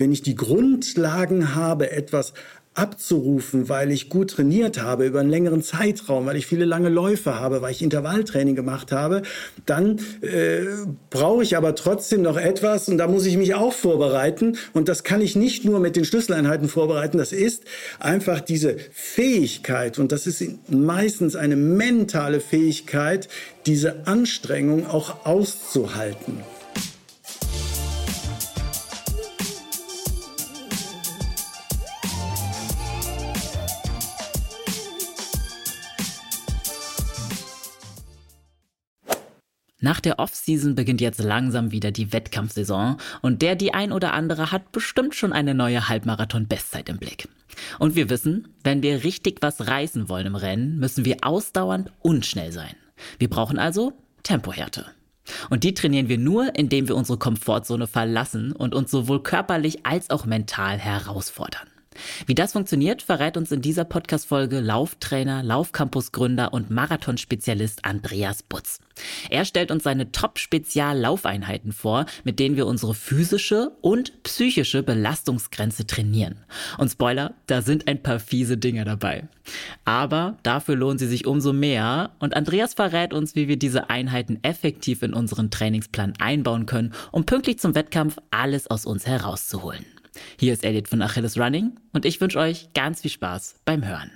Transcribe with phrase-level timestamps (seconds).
[0.00, 2.32] wenn ich die Grundlagen habe, etwas
[2.74, 7.38] abzurufen, weil ich gut trainiert habe über einen längeren Zeitraum, weil ich viele lange Läufe
[7.38, 9.22] habe, weil ich Intervalltraining gemacht habe,
[9.66, 10.66] dann äh,
[11.10, 15.02] brauche ich aber trotzdem noch etwas und da muss ich mich auch vorbereiten und das
[15.02, 17.64] kann ich nicht nur mit den Schlüsseleinheiten vorbereiten, das ist
[17.98, 23.28] einfach diese Fähigkeit und das ist meistens eine mentale Fähigkeit,
[23.66, 26.38] diese Anstrengung auch auszuhalten.
[39.80, 44.52] Nach der Offseason beginnt jetzt langsam wieder die Wettkampfsaison und der die ein oder andere
[44.52, 47.28] hat bestimmt schon eine neue Halbmarathon-Bestzeit im Blick.
[47.78, 52.26] Und wir wissen, wenn wir richtig was reißen wollen im Rennen, müssen wir ausdauernd und
[52.26, 52.74] schnell sein.
[53.18, 54.86] Wir brauchen also Tempohärte.
[55.48, 60.10] Und die trainieren wir nur, indem wir unsere Komfortzone verlassen und uns sowohl körperlich als
[60.10, 61.68] auch mental herausfordern.
[62.26, 68.78] Wie das funktioniert, verrät uns in dieser Podcast-Folge Lauftrainer, Laufcampus-Gründer und Marathonspezialist Andreas Butz.
[69.30, 76.36] Er stellt uns seine Top-Spezial-Laufeinheiten vor, mit denen wir unsere physische und psychische Belastungsgrenze trainieren.
[76.78, 79.28] Und Spoiler, da sind ein paar fiese Dinge dabei.
[79.84, 84.38] Aber dafür lohnen sie sich umso mehr und Andreas verrät uns, wie wir diese Einheiten
[84.42, 89.84] effektiv in unseren Trainingsplan einbauen können, um pünktlich zum Wettkampf alles aus uns herauszuholen.
[90.38, 94.10] Hier ist Elliot von Achilles Running und ich wünsche euch ganz viel Spaß beim Hören.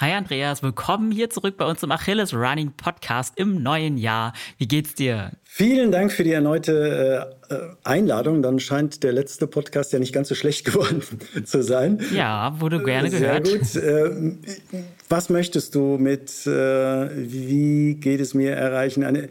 [0.00, 4.32] Hi Andreas, willkommen hier zurück bei uns im Achilles Running Podcast im neuen Jahr.
[4.56, 5.32] Wie geht's dir?
[5.42, 8.40] Vielen Dank für die erneute äh, Einladung.
[8.40, 11.02] Dann scheint der letzte Podcast ja nicht ganz so schlecht geworden
[11.44, 12.00] zu sein.
[12.14, 13.48] Ja, wurde gerne Sehr gehört.
[13.50, 13.74] gut.
[13.82, 19.02] Äh, was möchtest du mit äh, Wie geht es mir erreichen?
[19.02, 19.28] Eine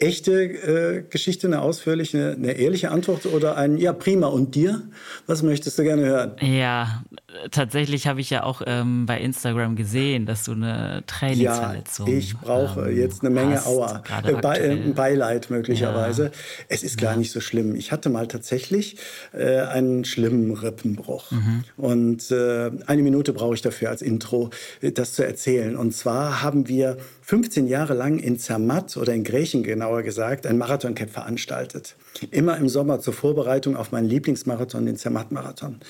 [0.00, 4.26] echte äh, Geschichte, eine ausführliche, eine, eine, ehrliche Antwort oder ein Ja, prima.
[4.26, 4.82] Und dir?
[5.26, 6.36] Was möchtest du gerne hören?
[6.40, 7.04] Ja,
[7.50, 12.36] tatsächlich habe ich ja auch ähm, bei Instagram gesehen, dass du eine Trainingsverletzung Ja, ich
[12.36, 14.02] brauche ähm, jetzt eine Menge Aua.
[14.24, 16.24] Äh, Be äh, Beileid möglicherweise.
[16.24, 16.30] Ja.
[16.68, 17.18] Es ist gar ja.
[17.18, 17.74] nicht so schlimm.
[17.74, 18.96] Ich hatte mal tatsächlich
[19.32, 21.30] äh, einen schlimmen Rippenbruch.
[21.30, 21.64] Mhm.
[21.76, 25.76] Und äh, eine Minute brauche ich dafür als Intro, äh, das zu erzählen.
[25.76, 30.58] Und zwar haben wir 15 Jahre lang in Zermatt oder in Griechen genauer gesagt ein
[30.58, 31.94] Marathoncamp veranstaltet.
[32.30, 35.80] Immer im Sommer zur Vorbereitung auf meinen Lieblingsmarathon, den Zermatt-Marathon.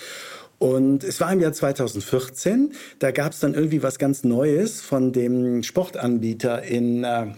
[0.60, 5.10] Und es war im Jahr 2014, da gab es dann irgendwie was ganz Neues von
[5.10, 7.28] dem Sportanbieter in, äh,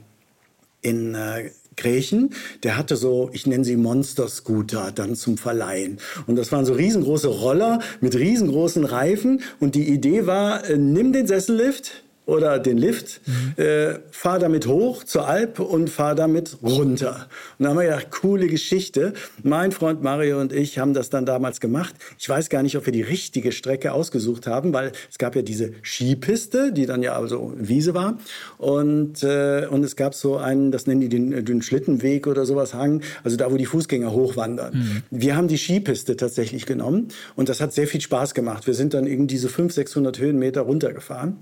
[0.81, 2.35] in äh, Griechen,
[2.65, 5.99] der hatte so, ich nenne sie Monster-Scooter dann zum Verleihen.
[6.27, 9.43] Und das waren so riesengroße Roller mit riesengroßen Reifen.
[9.61, 13.63] Und die Idee war, äh, nimm den Sessellift, oder den Lift, mhm.
[13.63, 17.27] äh, fahr damit hoch zur Alp und fahr damit runter.
[17.59, 19.13] Und da haben wir gedacht, coole Geschichte.
[19.43, 21.95] Mein Freund Mario und ich haben das dann damals gemacht.
[22.19, 25.43] Ich weiß gar nicht, ob wir die richtige Strecke ausgesucht haben, weil es gab ja
[25.43, 28.19] diese Skipiste, die dann ja also Wiese war.
[28.57, 32.73] Und, äh, und es gab so einen, das nennen die den, den Schlittenweg oder sowas,
[32.73, 34.75] Hang, also da, wo die Fußgänger hochwandern.
[34.75, 35.03] Mhm.
[35.11, 38.69] Wir haben die Skipiste tatsächlich genommen und das hat sehr viel Spaß gemacht.
[38.69, 41.39] Wir sind dann irgendwie diese 500, 600 Höhenmeter runtergefahren.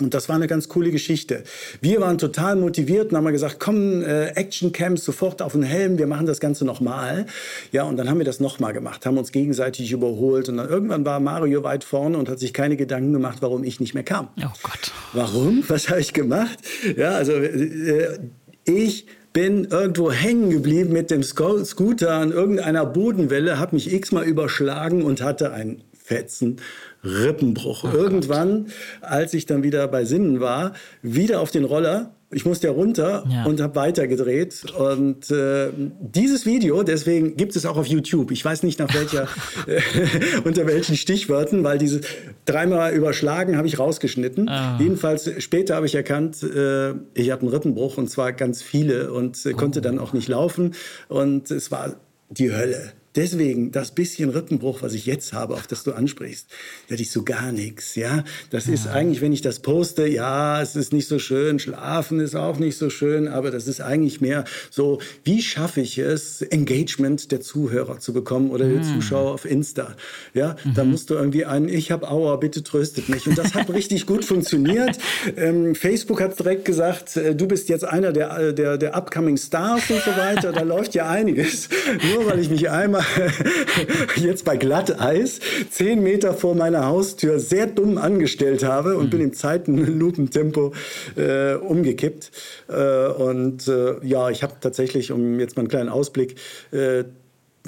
[0.00, 1.42] Und das war eine ganz coole Geschichte.
[1.80, 5.98] Wir waren total motiviert und haben gesagt, komm, äh, Action Camps sofort auf den Helm,
[5.98, 7.26] wir machen das Ganze nochmal.
[7.72, 11.04] Ja, und dann haben wir das nochmal gemacht, haben uns gegenseitig überholt und dann irgendwann
[11.04, 14.28] war Mario weit vorne und hat sich keine Gedanken gemacht, warum ich nicht mehr kam.
[14.38, 14.92] Oh Gott.
[15.14, 15.64] Warum?
[15.68, 16.58] Was habe ich gemacht?
[16.96, 18.18] Ja, also äh,
[18.64, 25.02] ich bin irgendwo hängen geblieben mit dem Scooter an irgendeiner Bodenwelle, habe mich x-mal überschlagen
[25.02, 26.60] und hatte ein Fetzen
[27.06, 27.84] Rippenbruch.
[27.86, 28.66] Ach Irgendwann,
[29.00, 30.72] als ich dann wieder bei Sinnen war,
[31.02, 32.12] wieder auf den Roller.
[32.32, 33.44] Ich musste ja runter ja.
[33.44, 34.72] und habe weitergedreht.
[34.76, 35.68] Und äh,
[36.00, 38.32] dieses Video, deswegen gibt es auch auf YouTube.
[38.32, 39.28] Ich weiß nicht nach welcher,
[39.68, 39.80] äh,
[40.44, 42.00] unter welchen Stichwörtern, weil diese
[42.44, 44.48] dreimal überschlagen habe ich rausgeschnitten.
[44.48, 44.76] Ah.
[44.80, 49.46] Jedenfalls später habe ich erkannt, äh, ich habe einen Rippenbruch und zwar ganz viele und
[49.46, 49.82] äh, konnte oh.
[49.82, 50.74] dann auch nicht laufen.
[51.08, 51.94] Und es war
[52.30, 52.92] die Hölle.
[53.16, 56.48] Deswegen das bisschen Rippenbruch, was ich jetzt habe, auf das du ansprichst,
[56.88, 57.94] da ich so gar nichts.
[57.94, 58.74] Ja, das ja.
[58.74, 62.58] ist eigentlich, wenn ich das poste, ja, es ist nicht so schön, schlafen ist auch
[62.58, 67.40] nicht so schön, aber das ist eigentlich mehr so, wie schaffe ich es, Engagement der
[67.40, 69.00] Zuhörer zu bekommen oder der mhm.
[69.00, 69.94] Zuschauer auf Insta.
[70.34, 70.74] Ja, mhm.
[70.74, 73.26] da musst du irgendwie einen, ich habe Aua, bitte tröstet mich.
[73.26, 74.98] Und das hat richtig gut funktioniert.
[75.36, 79.38] Ähm, Facebook hat direkt gesagt, äh, du bist jetzt einer der, äh, der, der upcoming
[79.38, 80.52] Stars und so weiter.
[80.52, 81.68] Da läuft ja einiges.
[82.12, 83.05] Nur weil ich mich einmal
[84.16, 89.10] jetzt bei Glatteis zehn Meter vor meiner Haustür sehr dumm angestellt habe und mhm.
[89.10, 90.72] bin im Zeitenlupentempo
[91.16, 92.30] äh, umgekippt.
[92.68, 96.36] Äh, und äh, ja, ich habe tatsächlich, um jetzt mal einen kleinen Ausblick,
[96.72, 97.04] äh,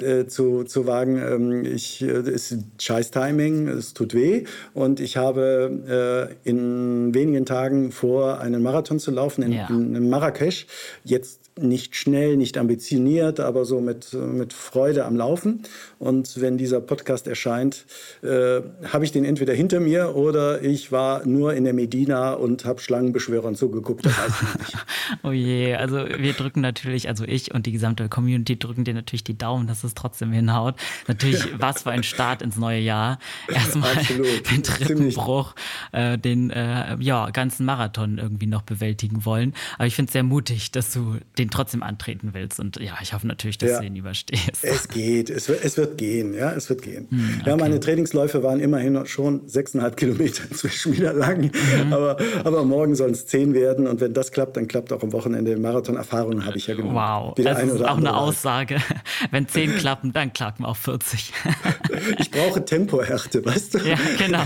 [0.01, 4.99] äh, zu, zu wagen, ähm, ich, äh, es ist scheiß Timing, es tut weh und
[4.99, 9.67] ich habe äh, in wenigen Tagen vor, einen Marathon zu laufen in, ja.
[9.69, 10.67] in Marrakesch.
[11.03, 15.63] Jetzt nicht schnell, nicht ambitioniert, aber so mit, mit Freude am Laufen.
[15.99, 17.85] Und wenn dieser Podcast erscheint,
[18.23, 22.63] äh, habe ich den entweder hinter mir oder ich war nur in der Medina und
[22.63, 24.05] habe Schlangenbeschwörern zugeguckt.
[24.05, 24.77] Das weiß ich nicht.
[25.23, 29.25] oh je, also wir drücken natürlich, also ich und die gesamte Community drücken dir natürlich
[29.25, 30.75] die Daumen, dass es trotzdem hinhaut.
[31.07, 33.19] Natürlich, was für ein Start ins neue Jahr.
[33.49, 33.93] Erstmal
[34.51, 35.53] den Trippenbruch,
[35.91, 39.53] äh, den äh, ja, ganzen Marathon irgendwie noch bewältigen wollen.
[39.77, 42.61] Aber ich finde es sehr mutig, dass du den trotzdem antreten willst.
[42.61, 43.79] Und ja, ich hoffe natürlich, dass ja.
[43.81, 44.63] du ihn überstehst.
[44.63, 47.07] Es geht, es wird, es wird gehen, ja, es wird gehen.
[47.09, 47.49] Hm, okay.
[47.49, 51.51] Ja, meine Trainingsläufe waren immerhin schon sechseinhalb Kilometer inzwischen wieder lang.
[51.51, 51.93] Mhm.
[51.93, 53.87] Aber, aber morgen sollen es zehn werden.
[53.87, 56.93] Und wenn das klappt, dann klappt auch am Wochenende Marathon-Erfahrung habe ich ja genug.
[56.93, 58.77] Wow, das ein ist auch eine Aussage.
[59.31, 61.33] Wenn zehn klappen, dann klappen auch 40.
[62.19, 63.77] ich brauche Tempohärte, weißt du?
[63.79, 64.43] Ja, genau.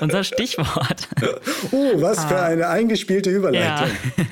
[0.00, 1.08] Unser Stichwort.
[1.70, 2.46] Oh, was für ah.
[2.46, 3.88] eine eingespielte Überleitung.
[4.16, 4.24] Ja.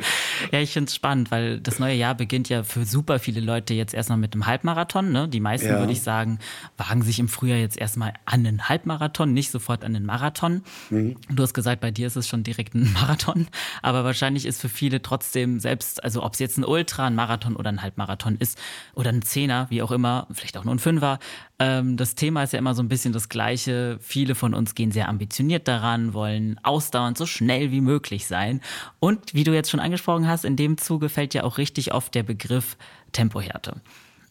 [0.52, 3.74] Ja, ich finde es spannend, weil das neue Jahr beginnt ja für super viele Leute
[3.74, 5.10] jetzt erstmal mit einem Halbmarathon.
[5.10, 5.28] Ne?
[5.28, 5.78] Die meisten, ja.
[5.78, 6.38] würde ich sagen,
[6.76, 10.62] wagen sich im Frühjahr jetzt erstmal an einen Halbmarathon, nicht sofort an den Marathon.
[10.90, 11.16] Mhm.
[11.30, 13.48] Du hast gesagt, bei dir ist es schon direkt ein Marathon.
[13.82, 17.56] Aber wahrscheinlich ist für viele trotzdem selbst, also ob es jetzt ein Ultra, ein Marathon
[17.56, 18.58] oder ein Halbmarathon ist
[18.94, 21.18] oder ein Zehner, wie auch immer, vielleicht auch nur ein Fünfer,
[21.58, 23.98] ähm, das Thema ist ja immer so ein bisschen das gleiche.
[24.00, 28.60] Viele von uns gehen sehr ambitioniert daran, wollen ausdauernd so schnell wie möglich sein.
[28.98, 32.14] Und wie du jetzt schon angesprochen hast, in dem Zuge fällt ja auch richtig oft
[32.14, 32.76] der Begriff
[33.12, 33.80] Tempohärte.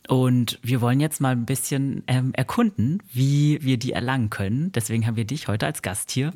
[0.07, 4.71] Und wir wollen jetzt mal ein bisschen ähm, erkunden, wie wir die erlangen können.
[4.71, 6.31] Deswegen haben wir dich heute als Gast hier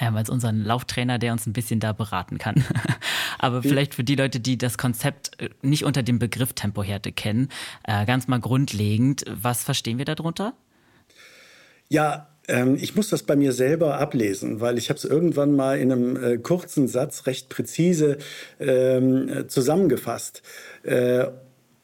[0.00, 2.64] ähm, als unseren Lauftrainer, der uns ein bisschen da beraten kann.
[3.38, 7.48] Aber vielleicht für die Leute, die das Konzept äh, nicht unter dem Begriff Tempohärte kennen,
[7.84, 10.54] äh, ganz mal grundlegend, was verstehen wir darunter?
[11.88, 15.78] Ja, ähm, ich muss das bei mir selber ablesen, weil ich habe es irgendwann mal
[15.78, 18.18] in einem äh, kurzen Satz recht präzise
[18.60, 20.42] ähm, zusammengefasst.
[20.82, 21.26] Äh,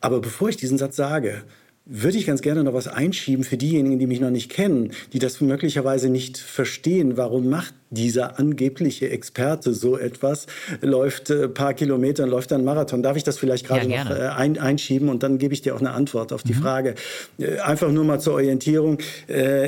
[0.00, 1.42] aber bevor ich diesen Satz sage,
[1.84, 5.18] würde ich ganz gerne noch was einschieben für diejenigen, die mich noch nicht kennen, die
[5.18, 7.16] das möglicherweise nicht verstehen.
[7.16, 10.46] Warum macht dieser angebliche Experte so etwas,
[10.80, 13.02] läuft ein äh, paar Kilometer, läuft dann Marathon.
[13.02, 15.74] Darf ich das vielleicht gerade ja, noch äh, ein, einschieben und dann gebe ich dir
[15.74, 16.62] auch eine Antwort auf die mhm.
[16.62, 16.94] Frage.
[17.38, 18.98] Äh, einfach nur mal zur Orientierung.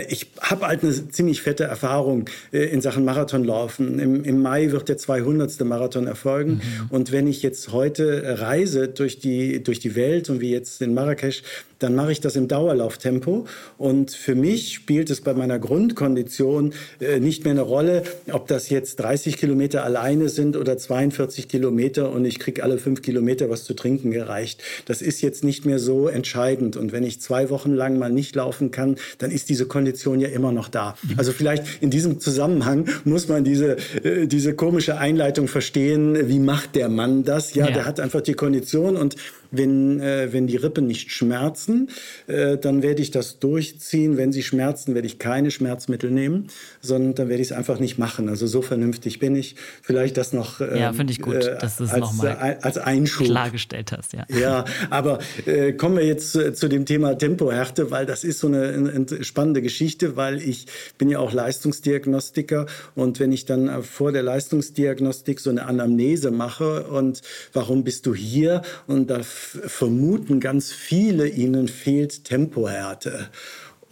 [0.09, 3.99] Ich habe halt eine ziemlich fette Erfahrung in Sachen Marathonlaufen.
[3.99, 5.61] Im, Im Mai wird der 200.
[5.65, 6.55] Marathon erfolgen.
[6.55, 6.61] Mhm.
[6.91, 10.95] Und wenn ich jetzt heute reise durch die, durch die Welt und wie jetzt in
[10.95, 11.43] Marrakesch,
[11.79, 13.47] dann mache ich das im Dauerlauftempo.
[13.79, 16.75] Und für mich spielt es bei meiner Grundkondition
[17.21, 22.25] nicht mehr eine Rolle, ob das jetzt 30 Kilometer alleine sind oder 42 Kilometer und
[22.25, 24.63] ich kriege alle fünf Kilometer was zu trinken gereicht.
[24.87, 26.77] Das ist jetzt nicht mehr so entscheidend.
[26.77, 30.29] Und wenn ich zwei Wochen lang mal nicht laufen kann, dann ist diese Kondition ja
[30.29, 30.97] immer noch da.
[31.17, 36.29] Also vielleicht in diesem Zusammenhang muss man diese, äh, diese komische Einleitung verstehen.
[36.29, 37.55] Wie macht der Mann das?
[37.55, 37.73] Ja, ja.
[37.73, 39.17] der hat einfach die Kondition und
[39.53, 41.89] wenn, äh, wenn die Rippen nicht schmerzen,
[42.27, 44.17] äh, dann werde ich das durchziehen.
[44.17, 46.49] Wenn sie schmerzen, werde ich keine Schmerzmittel nehmen,
[46.81, 48.29] sondern dann werde ich es einfach nicht machen.
[48.29, 49.55] Also so vernünftig bin ich.
[49.83, 50.61] Vielleicht das noch.
[50.61, 54.15] Ähm, ja, finde ich gut, äh, dass du es nochmal als Einschub klargestellt hast.
[54.15, 58.41] Ja, ja aber äh, kommen wir jetzt zu, zu, dem Thema Tempohärte, weil das ist
[58.41, 60.67] so eine, eine, spannende Geschichte, weil ich
[60.99, 66.31] bin ja auch Leistungsdiagnostiker und wenn ich dann äh, vor der Leistungsdiagnostik so eine Anamnese
[66.31, 67.21] mache und
[67.53, 69.21] warum bist du hier und da
[69.67, 73.29] vermuten ganz viele, ihnen fehlt Tempohärte.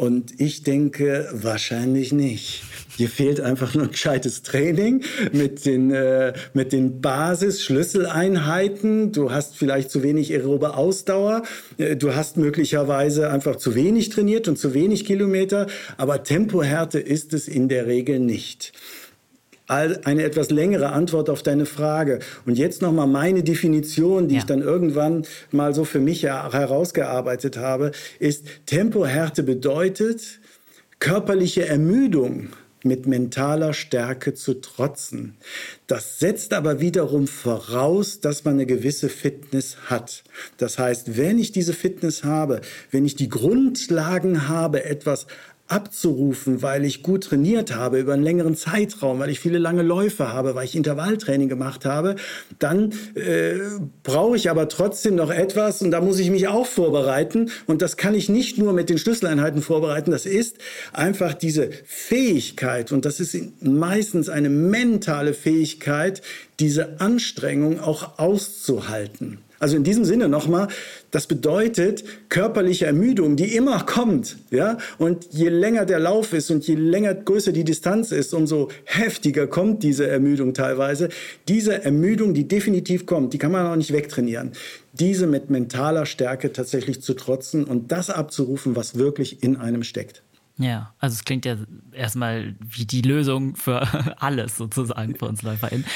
[0.00, 2.62] Und ich denke, wahrscheinlich nicht.
[2.98, 5.02] Dir fehlt einfach nur ein gescheites Training
[5.32, 9.12] mit den, äh, den Basis-Schlüsseleinheiten.
[9.12, 11.42] Du hast vielleicht zu wenig aerobe Ausdauer.
[11.76, 15.66] Äh, du hast möglicherweise einfach zu wenig trainiert und zu wenig Kilometer.
[15.98, 18.72] Aber Tempohärte ist es in der Regel nicht
[19.70, 22.18] eine etwas längere Antwort auf deine Frage.
[22.44, 24.40] Und jetzt nochmal meine Definition, die ja.
[24.40, 30.40] ich dann irgendwann mal so für mich herausgearbeitet habe, ist Tempohärte bedeutet
[30.98, 32.48] körperliche Ermüdung
[32.82, 35.36] mit mentaler Stärke zu trotzen.
[35.86, 40.24] Das setzt aber wiederum voraus, dass man eine gewisse Fitness hat.
[40.56, 42.60] Das heißt, wenn ich diese Fitness habe,
[42.90, 45.26] wenn ich die Grundlagen habe, etwas
[45.70, 50.32] abzurufen, weil ich gut trainiert habe über einen längeren Zeitraum, weil ich viele lange Läufe
[50.32, 52.16] habe, weil ich Intervalltraining gemacht habe,
[52.58, 53.54] dann äh,
[54.02, 57.96] brauche ich aber trotzdem noch etwas und da muss ich mich auch vorbereiten und das
[57.96, 60.56] kann ich nicht nur mit den Schlüsseleinheiten vorbereiten, das ist
[60.92, 66.22] einfach diese Fähigkeit und das ist meistens eine mentale Fähigkeit,
[66.58, 69.38] diese Anstrengung auch auszuhalten.
[69.60, 70.68] Also in diesem Sinne nochmal,
[71.10, 74.38] das bedeutet körperliche Ermüdung, die immer kommt.
[74.50, 74.78] Ja?
[74.96, 79.46] Und je länger der Lauf ist und je länger größer die Distanz ist, umso heftiger
[79.46, 81.10] kommt diese Ermüdung teilweise.
[81.46, 84.52] Diese Ermüdung, die definitiv kommt, die kann man auch nicht wegtrainieren.
[84.94, 90.22] Diese mit mentaler Stärke tatsächlich zu trotzen und das abzurufen, was wirklich in einem steckt.
[90.60, 91.56] Ja, also es klingt ja
[91.92, 93.80] erstmal wie die Lösung für
[94.20, 95.86] alles sozusagen für uns LäuferInnen.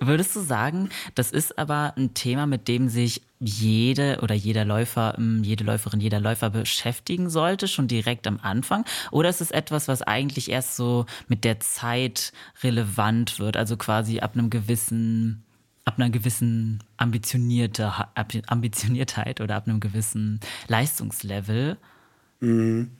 [0.00, 5.12] Würdest du sagen, das ist aber ein Thema, mit dem sich jede oder jeder Läufer,
[5.18, 8.86] hm, jede Läuferin, jeder Läufer beschäftigen sollte, schon direkt am Anfang?
[9.10, 14.20] Oder ist es etwas, was eigentlich erst so mit der Zeit relevant wird, also quasi
[14.20, 15.44] ab einem gewissen
[15.84, 17.92] ab einer gewissen ambitionierte,
[18.46, 21.76] Ambitioniertheit oder ab einem gewissen Leistungslevel?
[22.40, 22.90] Mhm.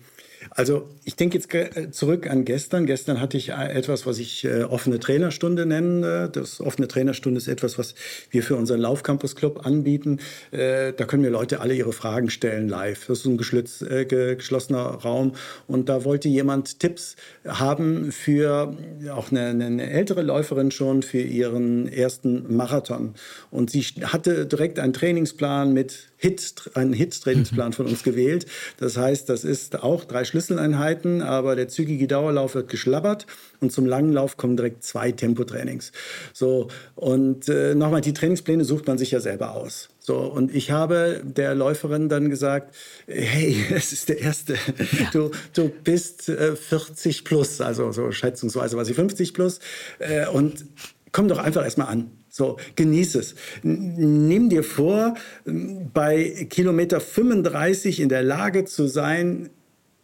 [0.51, 2.87] Also ich denke jetzt äh, zurück an gestern.
[2.87, 6.29] Gestern hatte ich äh, etwas, was ich äh, offene Trainerstunde nenne.
[6.33, 7.95] Das offene Trainerstunde ist etwas, was
[8.31, 10.21] wir für unseren Laufcampus Club anbieten.
[10.51, 13.07] Äh, da können mir Leute alle ihre Fragen stellen live.
[13.07, 15.33] Das ist ein geschlitz, äh, geschlossener Raum.
[15.67, 18.77] Und da wollte jemand Tipps haben für
[19.13, 23.15] auch eine, eine ältere Läuferin schon für ihren ersten Marathon.
[23.51, 28.47] Und sie hatte direkt einen Trainingsplan mit Hit, einen Hit-Trainingsplan von uns gewählt.
[28.79, 33.25] Das heißt, das ist auch drei Schlüsseleinheiten, aber der zügige Dauerlauf wird geschlabbert
[33.61, 35.93] und zum langen Lauf kommen direkt zwei Tempotrainings.
[36.33, 39.91] So, und äh, nochmal, die Trainingspläne sucht man sich ja selber aus.
[40.01, 42.75] So, und ich habe der Läuferin dann gesagt,
[43.07, 44.55] hey, es ist der erste.
[44.55, 45.11] Ja.
[45.13, 49.61] Du, du bist äh, 40 plus, also so schätzungsweise was ich 50 plus.
[50.01, 50.65] Äh, und
[51.13, 52.11] komm doch einfach erstmal an.
[52.29, 53.37] So, genieß es.
[53.63, 55.15] Nimm dir vor,
[55.45, 59.51] bei Kilometer 35 in der Lage zu sein,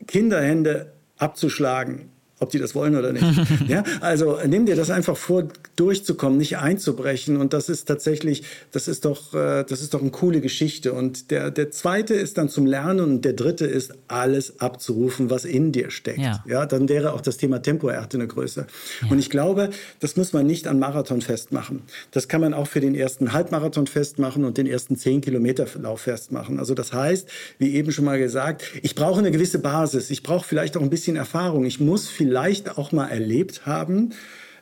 [0.06, 2.09] Kinderhände abzuschlagen
[2.40, 3.24] ob die das wollen oder nicht.
[3.68, 5.44] ja, also nimm dir das einfach vor,
[5.76, 7.36] durchzukommen, nicht einzubrechen.
[7.36, 8.42] Und das ist tatsächlich,
[8.72, 10.94] das ist doch, äh, das ist doch eine coole Geschichte.
[10.94, 15.44] Und der, der zweite ist dann zum Lernen und der dritte ist, alles abzurufen, was
[15.44, 16.18] in dir steckt.
[16.18, 18.66] Ja, ja dann wäre auch das Thema Tempoerte eine Größe.
[19.02, 19.10] Ja.
[19.10, 19.68] Und ich glaube,
[20.00, 21.82] das muss man nicht an Marathon festmachen.
[22.10, 26.00] Das kann man auch für den ersten Halbmarathon festmachen und den ersten 10 Kilometer Lauf
[26.02, 26.58] festmachen.
[26.58, 27.28] Also das heißt,
[27.58, 30.10] wie eben schon mal gesagt, ich brauche eine gewisse Basis.
[30.10, 31.66] Ich brauche vielleicht auch ein bisschen Erfahrung.
[31.66, 34.10] Ich muss vielleicht vielleicht auch mal erlebt haben,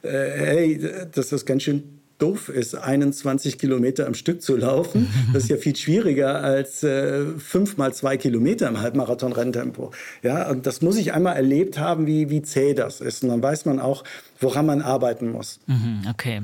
[0.00, 0.80] äh, hey,
[1.12, 1.82] dass das ganz schön
[2.16, 5.06] doof ist, 21 Kilometer am Stück zu laufen.
[5.34, 9.90] Das ist ja viel schwieriger als äh, fünf mal zwei Kilometer im Halbmarathon-Renntempo.
[10.22, 13.22] Ja, und das muss ich einmal erlebt haben, wie, wie zäh das ist.
[13.22, 14.02] Und dann weiß man auch,
[14.40, 15.60] woran man arbeiten muss.
[15.66, 16.40] Mhm, okay.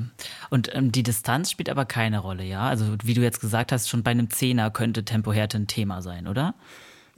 [0.51, 2.69] Und ähm, die Distanz spielt aber keine Rolle, ja?
[2.69, 6.27] Also wie du jetzt gesagt hast, schon bei einem Zehner könnte Tempohärte ein Thema sein,
[6.27, 6.53] oder?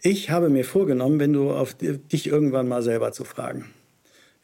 [0.02, 3.66] Ich habe mir vorgenommen, wenn du auf dich irgendwann mal selber zu fragen.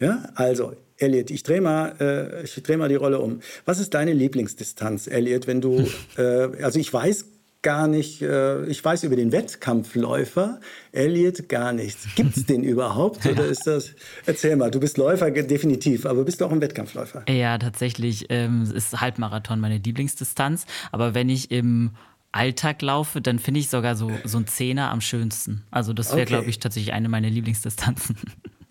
[0.03, 3.39] Ja, also Elliot, ich drehe mal, äh, dreh mal die Rolle um.
[3.65, 7.25] Was ist deine Lieblingsdistanz, Elliot, wenn du, äh, also ich weiß
[7.61, 10.59] gar nicht, äh, ich weiß über den Wettkampfläufer,
[10.91, 12.07] Elliot gar nichts.
[12.15, 13.91] Gibt es den überhaupt oder ist das,
[14.25, 17.23] erzähl mal, du bist Läufer definitiv, aber bist du auch ein Wettkampfläufer?
[17.29, 21.91] Ja, tatsächlich ähm, ist Halbmarathon meine Lieblingsdistanz, aber wenn ich im
[22.33, 25.63] Alltag laufe, dann finde ich sogar so, so ein Zehner am schönsten.
[25.71, 26.29] Also das wäre, okay.
[26.29, 28.17] glaube ich, tatsächlich eine meiner Lieblingsdistanzen.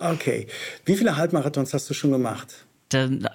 [0.02, 0.46] Okay.
[0.84, 2.66] Wie viele Halbmarathons hast du schon gemacht?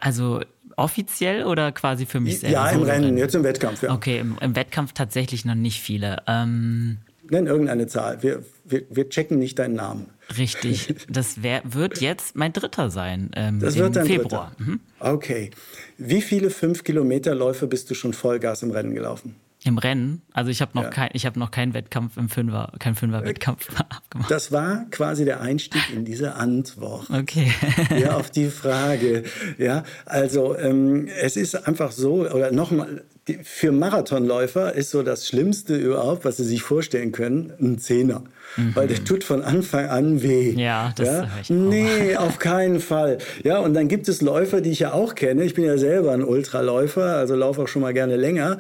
[0.01, 0.41] Also
[0.75, 2.53] offiziell oder quasi für mich selbst?
[2.53, 3.93] Ja, im Rennen, Rennen, jetzt im Wettkampf, ja.
[3.93, 6.21] Okay, im, im Wettkampf tatsächlich noch nicht viele.
[6.27, 8.24] Ähm, Nenn irgendeine Zahl.
[8.24, 10.12] Wir, wir, wir checken nicht deinen Namen.
[10.38, 10.95] Richtig.
[11.09, 13.31] Das wär, wird jetzt mein dritter sein.
[13.36, 14.51] Ähm, das wird dein Februar.
[14.57, 14.79] Mhm.
[15.00, 15.51] Okay.
[15.97, 19.36] Wie viele 5-Kilometer-Läufe bist du schon Vollgas im Rennen gelaufen?
[19.67, 20.21] Im Rennen?
[20.31, 20.89] Also ich habe noch, ja.
[20.89, 24.31] kein, hab noch keinen Wettkampf im Fünfer, kein Fünfer-Wettkampf abgemacht.
[24.31, 27.09] Das war quasi der Einstieg in diese Antwort.
[27.09, 27.51] Okay.
[28.00, 29.24] ja, auf die Frage.
[29.57, 33.03] Ja, also ähm, es ist einfach so, oder nochmal,
[33.43, 38.24] für Marathonläufer ist so das Schlimmste überhaupt, was sie sich vorstellen können, ein Zehner.
[38.56, 38.75] Mhm.
[38.75, 40.51] Weil der tut von Anfang an weh.
[40.51, 41.30] Ja, das ja?
[41.42, 43.18] Ich Nee, auf keinen Fall.
[43.44, 45.44] Ja, und dann gibt es Läufer, die ich ja auch kenne.
[45.44, 48.58] Ich bin ja selber ein Ultraläufer, also laufe auch schon mal gerne länger.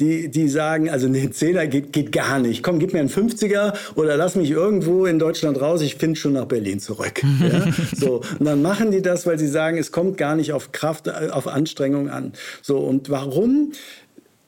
[0.00, 2.62] Die, die sagen, also ein Zehner geht, geht gar nicht.
[2.62, 5.82] Komm, gib mir einen 50er oder lass mich irgendwo in Deutschland raus.
[5.82, 7.22] Ich finde schon nach Berlin zurück.
[7.40, 7.66] ja?
[7.96, 11.08] So, und dann machen die das, weil sie sagen, es kommt gar nicht auf Kraft,
[11.08, 12.32] auf Anstrengung an.
[12.62, 13.72] So, und warum?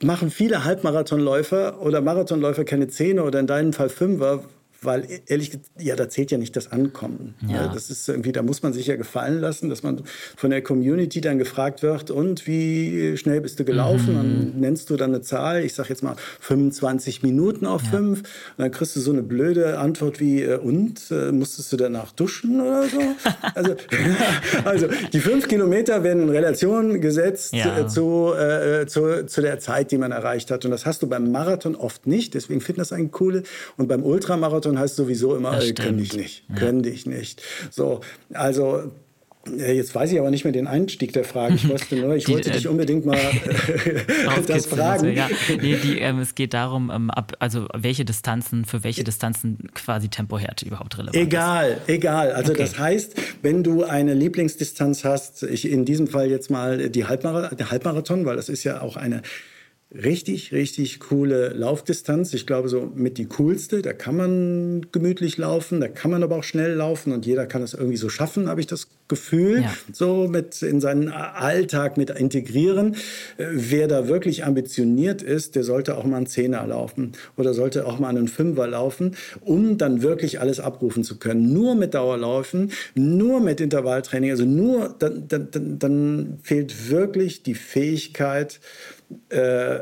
[0.02, 4.42] machen viele Halbmarathonläufer oder Marathonläufer keine Zehner oder in deinem Fall Fünfer,
[4.82, 7.34] weil ehrlich gesagt, ja, da zählt ja nicht das Ankommen.
[7.46, 7.68] Ja.
[7.72, 10.02] Das ist irgendwie, da muss man sich ja gefallen lassen, dass man
[10.36, 14.12] von der Community dann gefragt wird, und wie schnell bist du gelaufen?
[14.12, 14.16] Mhm.
[14.16, 17.90] Dann nennst du dann eine Zahl, ich sage jetzt mal 25 Minuten auf ja.
[17.90, 18.20] fünf.
[18.20, 18.26] Und
[18.58, 22.60] dann kriegst du so eine blöde Antwort wie, äh, und äh, musstest du danach duschen
[22.60, 23.00] oder so?
[23.54, 23.74] also,
[24.64, 27.80] also die fünf Kilometer werden in Relation gesetzt ja.
[27.80, 30.64] äh, zu, äh, zu, zu der Zeit, die man erreicht hat.
[30.64, 32.34] Und das hast du beim Marathon oft nicht.
[32.34, 33.42] Deswegen finden das eigentlich coole.
[33.76, 36.56] Und beim Ultramarathon heißt sowieso immer, äh, könnte ich nicht, ja.
[36.56, 37.42] könnte ich nicht.
[37.70, 38.00] So,
[38.32, 38.90] also
[39.56, 41.54] Jetzt weiß ich aber nicht mehr den Einstieg der Frage.
[41.54, 43.16] Ich wusste nur, ich die, wollte äh, dich unbedingt mal
[44.46, 45.14] das fragen.
[45.14, 45.30] Ja.
[45.48, 50.08] nee, die, ähm, es geht darum, ähm, ab, also welche Distanzen, für welche Distanzen quasi
[50.08, 51.88] Tempohärte überhaupt relevant egal, ist.
[51.88, 52.32] Egal, egal.
[52.32, 52.60] Also okay.
[52.60, 57.56] das heißt, wenn du eine Lieblingsdistanz hast, ich in diesem Fall jetzt mal die Halbmarathon,
[57.56, 59.22] der Halbmarathon, weil das ist ja auch eine
[59.92, 62.32] richtig, richtig coole Laufdistanz.
[62.32, 63.82] Ich glaube, so mit die coolste.
[63.82, 67.62] Da kann man gemütlich laufen, da kann man aber auch schnell laufen und jeder kann
[67.62, 69.62] es irgendwie so schaffen, habe ich das Gefühl.
[69.62, 69.74] Ja.
[69.92, 72.94] So mit in seinen Alltag mit integrieren.
[73.36, 77.86] Äh, wer da wirklich ambitioniert ist, der sollte auch mal einen Zehner laufen oder sollte
[77.86, 81.52] auch mal einen Fünfer laufen, um dann wirklich alles abrufen zu können.
[81.52, 88.60] Nur mit Dauerlaufen, nur mit Intervalltraining, also nur, dann, dann, dann fehlt wirklich die Fähigkeit,
[89.28, 89.80] äh,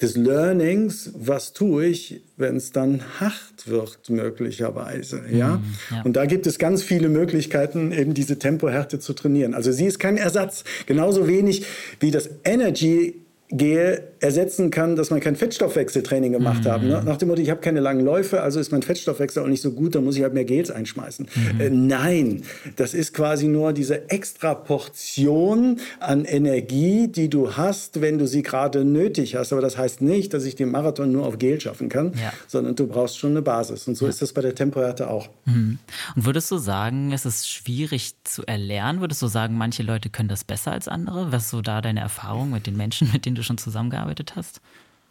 [0.00, 5.22] des Learnings, was tue ich, wenn es dann hart wird, möglicherweise.
[5.30, 5.56] Ja?
[5.56, 6.02] Mm, ja?
[6.04, 9.54] Und da gibt es ganz viele Möglichkeiten, eben diese Tempohärte zu trainieren.
[9.54, 11.66] Also sie ist kein Ersatz, genauso wenig
[12.00, 13.16] wie das Energy
[13.50, 16.68] gehe, ersetzen kann, dass man kein Fettstoffwechseltraining gemacht mhm.
[16.68, 16.88] haben.
[16.88, 17.02] Ne?
[17.04, 19.72] Nach dem Motto, ich habe keine langen Läufe, also ist mein Fettstoffwechsel auch nicht so
[19.72, 21.26] gut, dann muss ich halt mehr Gels einschmeißen.
[21.34, 21.60] Mhm.
[21.60, 22.42] Äh, nein,
[22.76, 28.42] das ist quasi nur diese extra Portion an Energie, die du hast, wenn du sie
[28.42, 29.52] gerade nötig hast.
[29.52, 32.32] Aber das heißt nicht, dass ich den Marathon nur auf Gel schaffen kann, ja.
[32.46, 33.88] sondern du brauchst schon eine Basis.
[33.88, 34.10] Und so ja.
[34.10, 35.30] ist das bei der Tempohärte auch.
[35.46, 35.78] Mhm.
[36.14, 39.00] Und würdest du sagen, es ist schwierig zu erlernen?
[39.00, 41.32] Würdest du sagen, manche Leute können das besser als andere?
[41.32, 44.09] Was ist so da deine Erfahrung mit den Menschen, mit denen du schon zusammengearbeitet hast?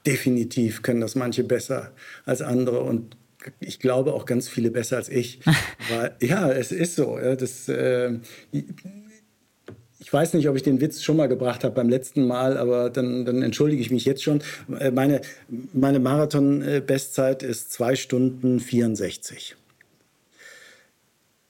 [0.06, 1.92] Definitiv können das manche besser
[2.26, 3.18] als andere und
[3.60, 5.40] ich glaube auch ganz viele besser als ich.
[5.90, 7.18] Weil, ja, es ist so.
[7.18, 8.14] Das, äh,
[8.52, 12.90] ich weiß nicht, ob ich den Witz schon mal gebracht habe beim letzten Mal, aber
[12.90, 14.42] dann, dann entschuldige ich mich jetzt schon.
[14.80, 15.22] Äh, meine,
[15.74, 19.56] meine Marathon-Bestzeit ist 2 Stunden 64.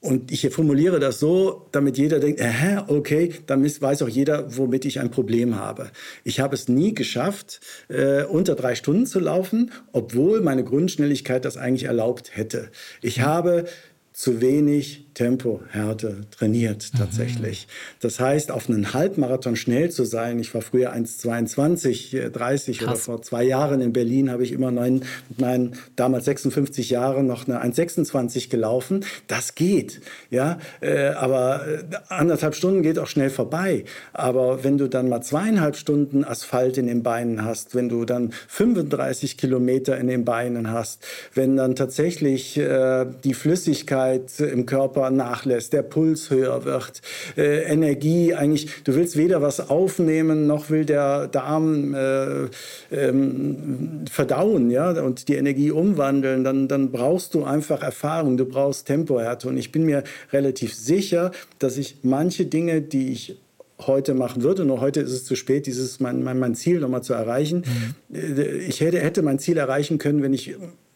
[0.02, 4.86] Und ich formuliere das so, damit jeder denkt, äh, okay, damit weiß auch jeder, womit
[4.86, 5.90] ich ein Problem habe.
[6.24, 11.58] Ich habe es nie geschafft, äh, unter drei Stunden zu laufen, obwohl meine Grundschnelligkeit das
[11.58, 12.70] eigentlich erlaubt hätte.
[13.02, 13.66] Ich habe
[14.20, 16.98] zu wenig Tempohärte trainiert mhm.
[16.98, 17.66] tatsächlich.
[17.66, 17.96] Mhm.
[18.00, 22.88] Das heißt, auf einen Halbmarathon schnell zu sein, ich war früher 1,22, 30 Krass.
[22.88, 25.04] oder vor zwei Jahren in Berlin habe ich immer neun,
[25.38, 29.06] nein, damals 56 Jahre noch eine 1,26 gelaufen.
[29.26, 33.84] Das geht, ja, äh, aber äh, anderthalb Stunden geht auch schnell vorbei.
[34.12, 38.32] Aber wenn du dann mal zweieinhalb Stunden Asphalt in den Beinen hast, wenn du dann
[38.48, 45.10] 35 Kilometer in den Beinen hast, wenn dann tatsächlich äh, die Flüssigkeit im Körper Körper
[45.10, 47.02] nachlässt, der Puls höher wird,
[47.36, 52.48] äh, Energie eigentlich, du willst weder was aufnehmen, noch will der Darm äh,
[52.90, 58.86] ähm, verdauen ja, und die Energie umwandeln, dann, dann brauchst du einfach Erfahrung, du brauchst
[58.86, 59.48] Tempohärte.
[59.48, 63.36] Und ich bin mir relativ sicher, dass ich manche Dinge, die ich
[63.86, 64.64] heute machen würde.
[64.64, 67.64] Nur heute ist es zu spät, dieses mein, mein, mein Ziel nochmal zu erreichen.
[68.10, 68.16] Mhm.
[68.16, 70.54] Äh, ich hätte, hätte mein Ziel erreichen können, wenn ich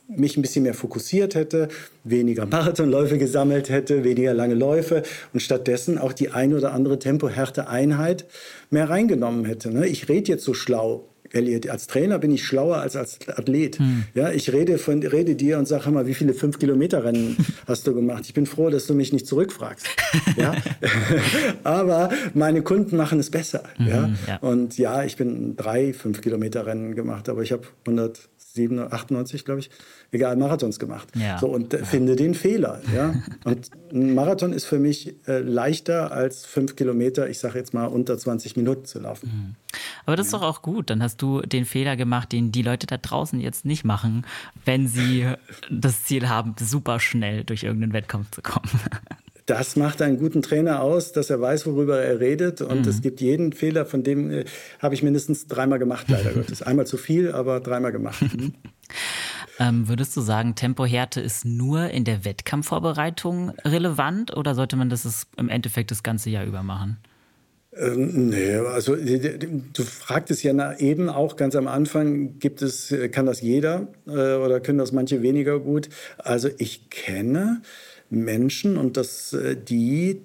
[0.09, 1.69] mich ein bisschen mehr fokussiert hätte,
[2.05, 7.69] weniger Marathonläufe gesammelt hätte, weniger lange Läufe und stattdessen auch die ein oder andere tempohärte
[7.69, 8.27] Einheit
[8.71, 9.71] mehr reingenommen hätte.
[9.71, 9.87] Ne?
[9.87, 11.09] Ich rede jetzt so schlau.
[11.33, 13.79] Elliot, als Trainer bin ich schlauer als als Athlet.
[13.79, 14.05] Hm.
[14.15, 17.37] Ja, ich rede, von, rede dir und sage mal, wie viele fünf Kilometer Rennen
[17.67, 18.25] hast du gemacht?
[18.27, 19.87] Ich bin froh, dass du mich nicht zurückfragst.
[20.37, 20.55] ja?
[21.65, 23.65] aber meine Kunden machen es besser.
[23.79, 24.11] Mhm, ja?
[24.29, 24.37] ja?
[24.39, 29.61] Und ja, ich bin drei fünf Kilometer Rennen gemacht, aber ich habe 100 98, glaube
[29.61, 29.71] ich,
[30.13, 31.09] egal, Marathons gemacht.
[31.15, 31.39] Ja.
[31.39, 32.81] So, und äh, finde den Fehler.
[32.95, 33.15] Ja?
[33.45, 37.87] Und ein Marathon ist für mich äh, leichter als fünf Kilometer, ich sage jetzt mal,
[37.87, 39.29] unter 20 Minuten zu laufen.
[39.29, 39.55] Mhm.
[40.07, 40.91] Aber das ist doch auch gut.
[40.91, 44.27] Dann hast du den Fehler gemacht, den die Leute da draußen jetzt nicht machen,
[44.65, 45.27] wenn sie
[45.71, 48.69] das Ziel haben, super schnell durch irgendeinen Wettkampf zu kommen.
[49.47, 52.63] das macht einen guten Trainer aus, dass er weiß, worüber er redet.
[52.63, 52.89] Und mhm.
[52.89, 54.45] es gibt jeden Fehler, von dem äh,
[54.79, 56.63] habe ich mindestens dreimal gemacht, leider Gottes.
[56.63, 58.23] Einmal zu viel, aber dreimal gemacht.
[58.23, 58.55] Mhm.
[59.59, 65.27] ähm, würdest du sagen, Tempohärte ist nur in der Wettkampfvorbereitung relevant oder sollte man das
[65.37, 66.99] im Endeffekt das ganze Jahr über machen?
[67.77, 73.41] Ähm, nee, also du fragtest ja eben auch ganz am Anfang, gibt es, kann das
[73.41, 75.89] jeder äh, oder können das manche weniger gut?
[76.19, 77.63] Also ich kenne
[78.11, 80.23] Menschen und das, äh, die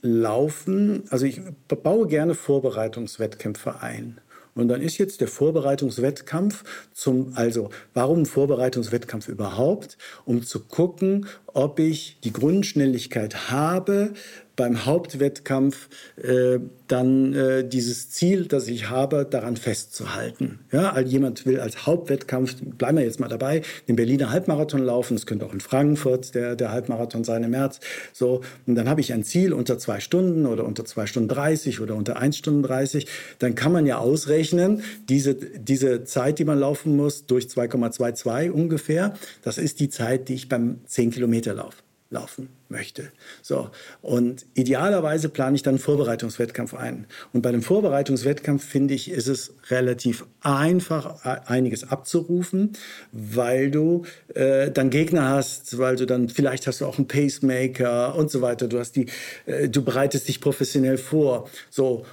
[0.00, 4.20] laufen, also ich baue gerne Vorbereitungswettkämpfe ein.
[4.54, 9.96] Und dann ist jetzt der Vorbereitungswettkampf zum, also warum Vorbereitungswettkampf überhaupt?
[10.24, 14.14] Um zu gucken, ob ich die Grundschnelligkeit habe,
[14.58, 20.58] beim Hauptwettkampf äh, dann äh, dieses Ziel, das ich habe, daran festzuhalten.
[20.72, 25.16] Ja, also jemand will als Hauptwettkampf, bleiben wir jetzt mal dabei, den Berliner Halbmarathon laufen.
[25.16, 27.78] Es könnte auch in Frankfurt der, der Halbmarathon sein im März.
[28.12, 31.80] So, und dann habe ich ein Ziel unter zwei Stunden oder unter zwei Stunden 30
[31.80, 33.06] oder unter 1 Stunden 30.
[33.38, 39.14] Dann kann man ja ausrechnen, diese, diese Zeit, die man laufen muss, durch 2,22 ungefähr,
[39.42, 43.12] das ist die Zeit, die ich beim 10 Kilometer Lauf laufen möchte.
[43.42, 43.70] So.
[44.00, 47.06] Und idealerweise plane ich dann einen Vorbereitungswettkampf ein.
[47.32, 52.72] Und bei dem Vorbereitungswettkampf finde ich, ist es relativ einfach, einiges abzurufen,
[53.12, 58.14] weil du äh, dann Gegner hast, weil du dann, vielleicht hast du auch einen Pacemaker
[58.14, 58.68] und so weiter.
[58.68, 59.06] Du hast die,
[59.44, 61.50] äh, du bereitest dich professionell vor.
[61.68, 62.06] So.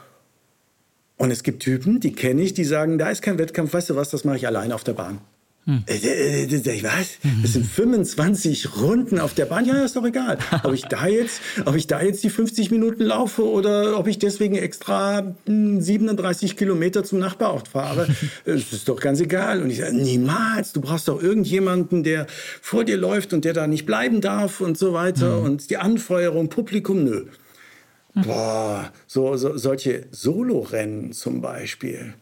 [1.17, 3.95] Und es gibt Typen, die kenne ich, die sagen, da ist kein Wettkampf, weißt du
[3.95, 5.21] was, das mache ich alleine auf der Bahn.
[5.67, 5.83] Hm.
[5.87, 7.17] Äh, äh, äh, was?
[7.41, 9.65] Das sind 25 Runden auf der Bahn.
[9.65, 10.37] Ja, ist doch egal.
[10.63, 14.19] Ob ich da jetzt, ob ich da jetzt die 50 Minuten laufe oder ob ich
[14.19, 18.07] deswegen extra 37 hm, Kilometer zum Nachbarort fahre,
[18.45, 19.63] das ist doch ganz egal.
[19.63, 20.71] Und ich sage, niemals.
[20.71, 22.27] Du brauchst doch irgendjemanden, der
[22.61, 25.39] vor dir läuft und der da nicht bleiben darf und so weiter.
[25.39, 25.45] Mhm.
[25.45, 27.25] Und die Anfeuerung, Publikum, nö.
[28.13, 28.21] Mhm.
[28.21, 32.13] Boah, so, so, solche Solorennen zum Beispiel.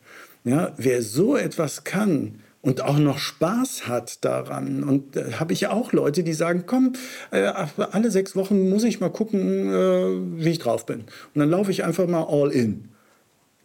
[0.45, 4.83] Ja, wer so etwas kann, und auch noch Spaß hat daran.
[4.83, 6.93] Und da äh, habe ich auch Leute, die sagen, komm,
[7.31, 7.51] äh,
[7.91, 11.01] alle sechs Wochen muss ich mal gucken, äh, wie ich drauf bin.
[11.01, 12.92] Und dann laufe ich einfach mal all in.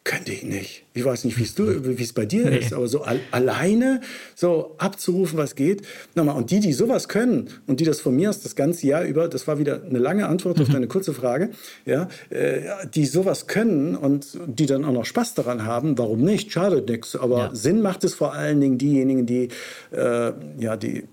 [0.08, 0.84] Könnte ich nicht.
[0.94, 2.60] Ich weiß nicht, wie es bei dir nee.
[2.60, 4.00] ist, aber so al alleine
[4.34, 5.82] so abzurufen, was geht.
[6.14, 9.04] Nochmal, und die, die sowas können und die das von mir aus das ganze Jahr
[9.04, 10.62] über, das war wieder eine lange Antwort mhm.
[10.62, 11.50] auf deine kurze Frage,
[11.84, 12.62] ja, äh,
[12.94, 16.52] die sowas können und die dann auch noch Spaß daran haben, warum nicht?
[16.52, 17.14] Schadet nichts.
[17.14, 17.54] Aber ja.
[17.54, 19.48] Sinn macht es vor allen Dingen diejenigen, die,
[19.92, 21.04] äh, ja, die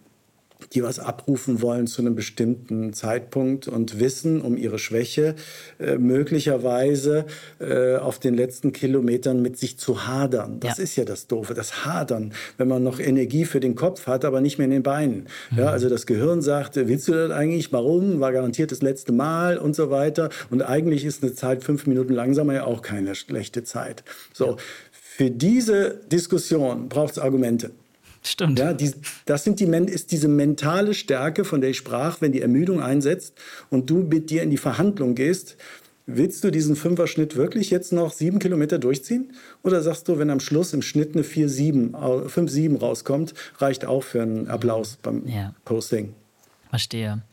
[0.74, 5.36] die was abrufen wollen zu einem bestimmten Zeitpunkt und wissen um ihre Schwäche
[5.80, 7.26] äh, möglicherweise
[7.60, 10.60] äh, auf den letzten Kilometern mit sich zu hadern.
[10.60, 10.84] Das ja.
[10.84, 14.42] ist ja das Doofe, das Hadern, wenn man noch Energie für den Kopf hat, aber
[14.42, 15.28] nicht mehr in den Beinen.
[15.52, 15.60] Mhm.
[15.60, 17.72] Ja, also das Gehirn sagt, willst du das eigentlich?
[17.72, 18.20] Warum?
[18.20, 20.30] War garantiert das letzte Mal und so weiter.
[20.50, 24.04] Und eigentlich ist eine Zeit fünf Minuten langsamer ja auch keine schlechte Zeit.
[24.34, 24.52] So.
[24.52, 24.58] Ja.
[24.92, 27.72] Für diese Diskussion braucht es Argumente.
[28.26, 28.60] Stimmt.
[28.60, 28.92] Ja, die,
[29.26, 33.36] das sind die, ist diese mentale Stärke, von der ich sprach, wenn die Ermüdung einsetzt
[33.70, 35.58] und du mit dir in die Verhandlung gehst.
[36.08, 39.34] Willst du diesen Fünfer-Schnitt wirklich jetzt noch sieben Kilometer durchziehen?
[39.64, 44.48] Oder sagst du, wenn am Schluss im Schnitt eine 5-7 rauskommt, reicht auch für einen
[44.48, 45.56] Applaus beim ja.
[45.66, 46.14] Posting?
[46.70, 47.24] Verstehe.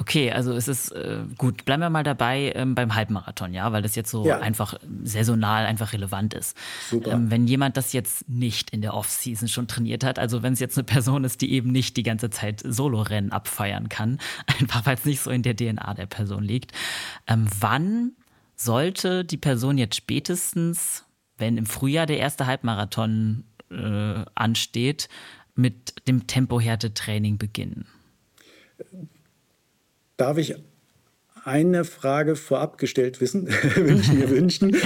[0.00, 1.66] Okay, also es ist äh, gut.
[1.66, 4.38] Bleiben wir mal dabei ähm, beim Halbmarathon, ja, weil das jetzt so ja.
[4.38, 4.72] einfach
[5.04, 6.56] saisonal einfach relevant ist.
[6.88, 7.12] Super.
[7.12, 10.58] Ähm, wenn jemand das jetzt nicht in der Off-Season schon trainiert hat, also wenn es
[10.58, 14.18] jetzt eine Person ist, die eben nicht die ganze Zeit Solo-Rennen abfeiern kann,
[14.58, 16.72] einfach weil es nicht so in der DNA der Person liegt,
[17.26, 18.12] ähm, wann
[18.56, 21.04] sollte die Person jetzt spätestens,
[21.36, 25.10] wenn im Frühjahr der erste Halbmarathon äh, ansteht,
[25.54, 27.86] mit dem Tempohärte-Training beginnen?
[30.20, 30.54] Darf ich
[31.44, 34.76] eine Frage vorab gestellt wissen, wünschen wir wünschen,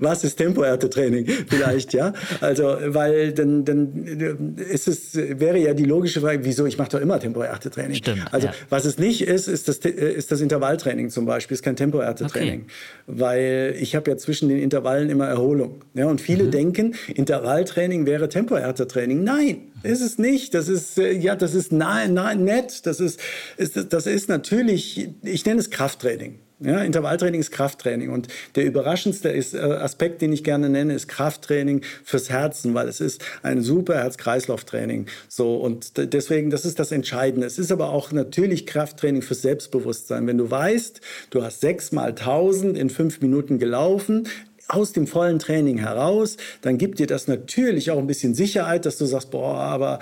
[0.00, 2.12] was ist Tempohärtetraining vielleicht, ja?
[2.40, 7.00] Also, weil dann, dann ist es, wäre ja die logische Frage, wieso, ich mache doch
[7.00, 7.96] immer Tempohärtetraining.
[7.96, 8.54] Stimmt, also, ja.
[8.68, 12.60] was es nicht ist, ist das, ist das Intervalltraining zum Beispiel, ist kein Tempohärtetraining.
[12.60, 12.70] Okay.
[13.06, 15.82] Weil ich habe ja zwischen den Intervallen immer Erholung.
[15.94, 16.06] Ja?
[16.06, 16.50] Und viele mhm.
[16.50, 19.24] denken, Intervalltraining wäre Tempohärtetraining.
[19.24, 20.54] Nein, ist es nicht.
[20.54, 22.86] Das ist, äh, ja, das ist nahe, nahe nett.
[22.86, 23.20] Das ist,
[23.56, 26.38] ist, das ist natürlich, ich nenne es Krafttraining.
[26.58, 31.06] Ja, Intervalltraining ist Krafttraining und der überraschendste ist, äh, Aspekt, den ich gerne nenne, ist
[31.06, 35.04] Krafttraining fürs Herzen, weil es ist ein super Herz-Kreislauf-Training.
[35.28, 37.46] So und deswegen, das ist das Entscheidende.
[37.46, 40.26] Es ist aber auch natürlich Krafttraining fürs Selbstbewusstsein.
[40.26, 44.26] Wenn du weißt, du hast sechs mal tausend in fünf Minuten gelaufen,
[44.68, 48.98] aus dem vollen Training heraus, dann gibt dir das natürlich auch ein bisschen Sicherheit, dass
[48.98, 50.00] du sagst, boah, aber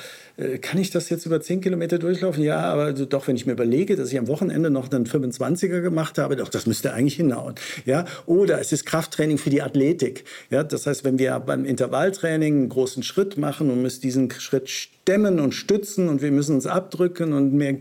[0.60, 2.42] kann ich das jetzt über 10 Kilometer durchlaufen?
[2.42, 6.18] Ja, aber doch, wenn ich mir überlege, dass ich am Wochenende noch einen 25er gemacht
[6.18, 7.54] habe, doch, das müsste eigentlich hinhauen.
[7.86, 10.24] Ja, oder es ist Krafttraining für die Athletik.
[10.50, 14.68] Ja, das heißt, wenn wir beim Intervalltraining einen großen Schritt machen und müssen diesen Schritt
[15.04, 17.74] stemmen und stützen und wir müssen uns abdrücken und mehr.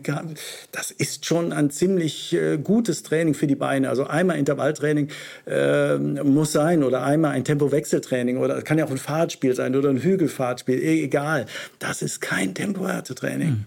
[0.74, 3.88] Das ist schon ein ziemlich äh, gutes Training für die Beine.
[3.88, 5.08] Also einmal Intervalltraining
[5.48, 9.90] äh, muss sein oder einmal ein Tempowechseltraining oder kann ja auch ein Fahrtspiel sein oder
[9.90, 11.46] ein Hügelfahrtspiel, e-, egal.
[11.80, 13.50] Das ist kein Tempohärtetraining.
[13.50, 13.66] Mhm.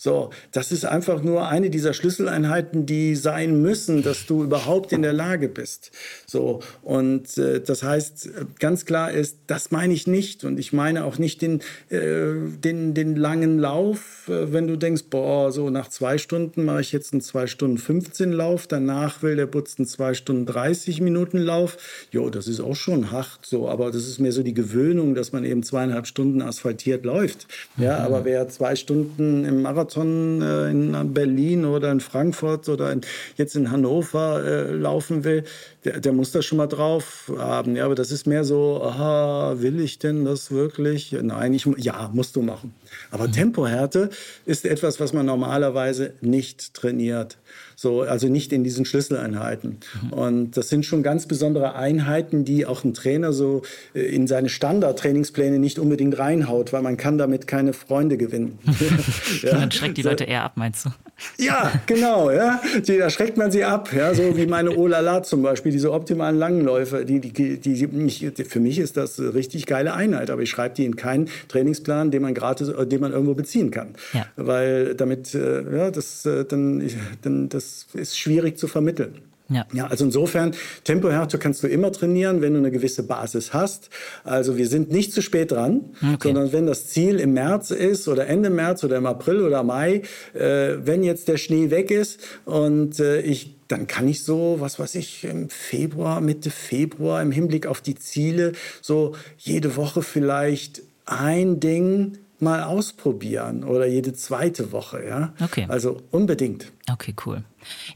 [0.00, 5.02] So, das ist einfach nur eine dieser Schlüsseleinheiten, die sein müssen, dass du überhaupt in
[5.02, 5.90] der Lage bist.
[6.30, 10.44] So, und äh, das heißt, ganz klar ist, das meine ich nicht.
[10.44, 15.04] Und ich meine auch nicht den, äh, den, den langen Lauf, äh, wenn du denkst,
[15.10, 19.36] boah, so nach zwei Stunden mache ich jetzt einen 2 Stunden 15 Lauf, danach will
[19.36, 21.78] der Butz einen 2 Stunden 30 Minuten Lauf.
[22.12, 25.32] Jo, das ist auch schon hart, so, aber das ist mehr so die Gewöhnung, dass
[25.32, 27.46] man eben zweieinhalb Stunden asphaltiert läuft.
[27.76, 28.04] Ja, mhm.
[28.04, 33.00] aber wer zwei Stunden im Marathon Marathon äh, in Berlin oder in Frankfurt oder in,
[33.36, 35.44] jetzt in Hannover äh, laufen will,
[35.88, 37.76] der, der, muss das schon mal drauf haben.
[37.76, 41.16] Ja, aber das ist mehr so, aha, will ich denn das wirklich?
[41.22, 42.74] Nein, ich, ja, musst du machen.
[43.10, 43.32] Aber mhm.
[43.32, 44.10] Tempohärte
[44.44, 47.38] ist etwas, was man normalerweise nicht trainiert.
[47.74, 49.78] So, also nicht in diesen Schlüsseleinheiten.
[50.02, 50.12] Mhm.
[50.12, 53.62] Und das sind schon ganz besondere Einheiten, die auch ein Trainer so
[53.94, 58.58] äh, in seine Standardtrainingspläne nicht unbedingt reinhaut, weil man kann damit keine Freunde gewinnen.
[59.42, 59.52] ja.
[59.52, 60.90] Dann schreckt die Leute eher ab, meinst du?
[61.38, 62.60] Ja, genau, ja.
[62.84, 67.04] Da schreckt man sie ab, ja, so wie meine Olala zum Beispiel, diese optimalen Langenläufe.
[67.04, 70.74] Die, die, die, die, für mich ist das eine richtig geile Einheit, aber ich schreibe
[70.74, 73.94] die in keinen Trainingsplan, den man gratis, äh, den man irgendwo beziehen kann.
[74.12, 74.26] Ja.
[74.36, 76.88] Weil damit, äh, ja, das, dann,
[77.22, 79.20] dann, das das ist schwierig zu vermitteln.
[79.50, 79.66] Ja.
[79.72, 83.88] ja, also insofern, Tempohärte kannst du immer trainieren, wenn du eine gewisse Basis hast.
[84.22, 86.28] Also wir sind nicht zu spät dran, okay.
[86.28, 90.02] sondern wenn das Ziel im März ist oder Ende März oder im April oder Mai,
[90.34, 94.78] äh, wenn jetzt der Schnee weg ist und äh, ich dann kann ich so, was
[94.78, 100.80] weiß ich, im Februar, Mitte Februar im Hinblick auf die Ziele, so jede Woche vielleicht
[101.04, 105.34] ein Ding mal ausprobieren oder jede zweite Woche, ja.
[105.42, 105.66] Okay.
[105.68, 106.72] Also unbedingt.
[106.90, 107.44] Okay, cool.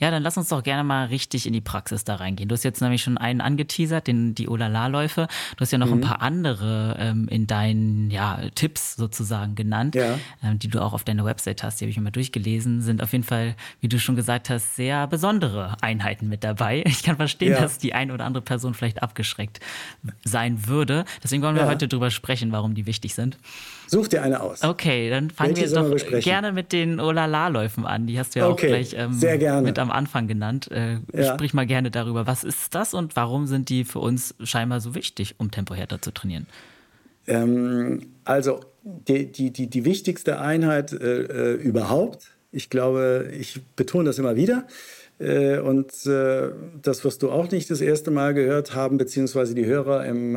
[0.01, 2.49] Ja, dann lass uns doch gerne mal richtig in die Praxis da reingehen.
[2.49, 5.29] Du hast jetzt nämlich schon einen angeteasert, den, die Olala-Läufe.
[5.57, 5.95] Du hast ja noch mhm.
[5.95, 10.19] ein paar andere ähm, in deinen ja, Tipps sozusagen genannt, ja.
[10.43, 11.81] ähm, die du auch auf deiner Website hast.
[11.81, 12.81] Die habe ich immer durchgelesen.
[12.81, 16.85] Sind auf jeden Fall, wie du schon gesagt hast, sehr besondere Einheiten mit dabei.
[16.93, 17.61] Ich kann verstehen, ja.
[17.61, 19.61] dass die ein oder andere Person vielleicht abgeschreckt
[20.25, 21.05] sein würde.
[21.25, 23.39] Deswegen wollen wir heute drüber sprechen, warum die wichtig sind.
[23.93, 24.63] Such dir eine aus.
[24.63, 28.07] Okay, dann fangen Welche wir doch gerne mit den Olala-Läufen an.
[28.07, 28.67] Die hast du ja okay.
[28.67, 29.13] auch gleich ähm,
[29.63, 30.71] mit am Anfang genannt.
[30.71, 31.35] Äh, ja.
[31.35, 32.27] Sprich mal gerne darüber.
[32.27, 36.13] Was ist das und warum sind die für uns scheinbar so wichtig, um Tempohärter zu
[36.13, 36.47] trainieren?
[37.27, 44.05] Ähm, also die, die, die, die wichtigste Einheit äh, äh überhaupt, ich glaube, ich betone
[44.05, 44.67] das immer wieder,
[45.19, 46.51] äh, und äh,
[46.83, 50.37] das wirst du auch nicht das erste Mal gehört haben, beziehungsweise die Hörer im,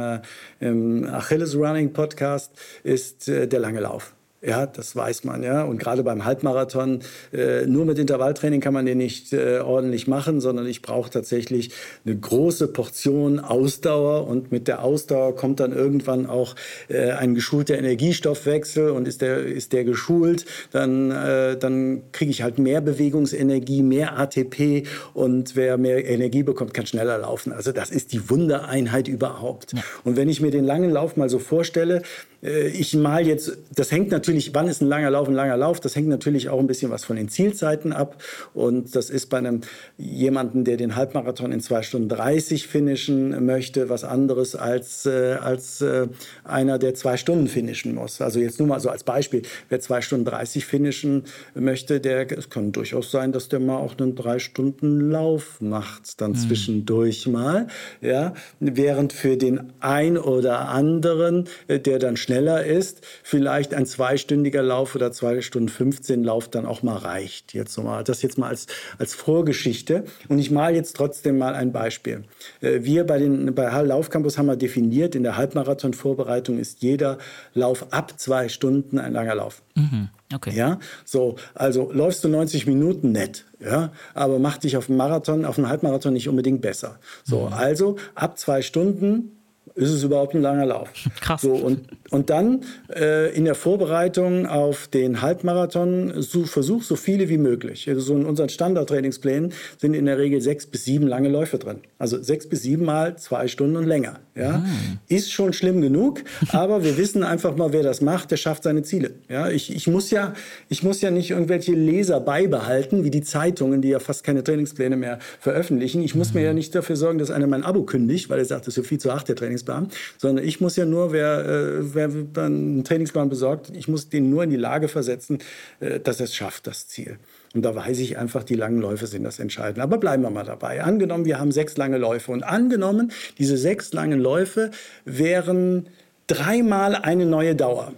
[0.59, 2.51] im Achilles Running Podcast,
[2.83, 4.14] ist der lange Lauf.
[4.45, 5.63] Ja, das weiß man, ja.
[5.63, 6.99] Und gerade beim Halbmarathon,
[7.33, 11.71] äh, nur mit Intervalltraining kann man den nicht äh, ordentlich machen, sondern ich brauche tatsächlich
[12.05, 16.55] eine große Portion Ausdauer und mit der Ausdauer kommt dann irgendwann auch
[16.89, 22.43] äh, ein geschulter Energiestoffwechsel und ist der, ist der geschult, dann, äh, dann kriege ich
[22.43, 24.83] halt mehr Bewegungsenergie, mehr ATP
[25.15, 27.51] und wer mehr Energie bekommt, kann schneller laufen.
[27.51, 29.73] Also das ist die Wundereinheit überhaupt.
[29.73, 29.79] Ja.
[30.03, 32.03] Und wenn ich mir den langen Lauf mal so vorstelle,
[32.45, 35.95] ich mal jetzt, das hängt natürlich, wann ist ein langer Lauf ein langer Lauf, das
[35.95, 38.21] hängt natürlich auch ein bisschen was von den Zielzeiten ab.
[38.53, 39.61] Und das ist bei einem
[39.97, 45.81] jemanden, der den Halbmarathon in 2 Stunden 30 finishen möchte, was anderes als, äh, als
[45.81, 46.07] äh,
[46.43, 48.21] einer, der zwei Stunden finishen muss.
[48.21, 52.49] Also jetzt nur mal so als Beispiel, wer 2 Stunden 30 finishen möchte, der, es
[52.49, 56.35] kann durchaus sein, dass der mal auch einen 3 Stunden Lauf macht, dann mhm.
[56.35, 57.67] zwischendurch mal.
[58.01, 58.33] Ja?
[58.59, 64.61] Während für den ein oder anderen, äh, der dann schnell schneller ist, vielleicht ein zweistündiger
[64.61, 67.53] Lauf oder zwei Stunden 15 Lauf dann auch mal reicht.
[67.53, 68.67] Jetzt mal, das jetzt mal als,
[68.97, 70.03] als Vorgeschichte.
[70.27, 72.23] Und ich male jetzt trotzdem mal ein Beispiel.
[72.59, 77.19] Äh, wir bei, den, bei Laufcampus haben wir definiert, in der Halbmarathon-Vorbereitung ist jeder
[77.53, 79.61] Lauf ab zwei Stunden ein langer Lauf.
[79.75, 80.09] Mhm.
[80.33, 80.51] Okay.
[80.55, 85.45] Ja, so, also läufst du 90 Minuten nett, ja, aber mach dich auf dem Marathon,
[85.45, 86.97] auf dem Halbmarathon nicht unbedingt besser.
[87.23, 87.53] So, mhm.
[87.53, 89.35] also ab zwei Stunden
[89.75, 90.89] ist es überhaupt ein langer Lauf.
[91.21, 91.41] Krass.
[91.41, 92.61] So, und, und dann
[92.93, 97.87] äh, in der Vorbereitung auf den Halbmarathon so, versuch so viele wie möglich.
[97.89, 101.81] Also so in unseren Standardtrainingsplänen sind in der Regel sechs bis sieben lange Läufe drin.
[101.99, 104.19] Also sechs bis sieben Mal zwei Stunden und länger.
[104.35, 104.63] Ja?
[104.65, 104.65] Ah.
[105.07, 108.83] Ist schon schlimm genug, aber wir wissen einfach mal, wer das macht, der schafft seine
[108.83, 109.11] Ziele.
[109.29, 109.49] Ja?
[109.49, 110.33] Ich, ich, muss ja,
[110.69, 114.95] ich muss ja nicht irgendwelche Leser beibehalten, wie die Zeitungen, die ja fast keine Trainingspläne
[114.95, 116.03] mehr veröffentlichen.
[116.03, 116.39] Ich muss mhm.
[116.39, 118.75] mir ja nicht dafür sorgen, dass einer mein Abo kündigt, weil er sagt, das ist
[118.75, 119.55] so viel zu acht, der Trainingsplan.
[119.55, 122.09] Trainingsplan, sondern ich muss ja nur, wer, äh, wer
[122.45, 125.39] einen Trainingsplan besorgt, ich muss den nur in die Lage versetzen,
[125.79, 127.17] äh, dass er es schafft, das Ziel.
[127.55, 129.81] Und da weiß ich einfach, die langen Läufe sind das Entscheidende.
[129.81, 130.83] Aber bleiben wir mal dabei.
[130.83, 132.33] Angenommen, wir haben sechs lange Läufe.
[132.33, 134.71] Und angenommen, diese sechs langen Läufe
[135.05, 135.87] wären
[136.27, 137.93] dreimal eine neue Dauer.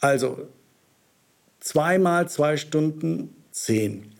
[0.00, 0.48] Also
[1.60, 4.10] zweimal zwei Stunden zehn.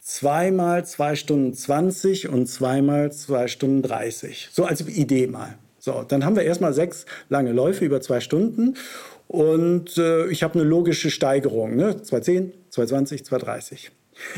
[0.00, 4.48] Zweimal zwei Stunden zwanzig und zweimal zwei Stunden dreißig.
[4.50, 5.54] So als Idee mal.
[5.78, 8.74] So, dann haben wir erstmal sechs lange Läufe über zwei Stunden
[9.28, 12.02] und äh, ich habe eine logische Steigerung, ne?
[12.02, 13.90] 210, 220, 230.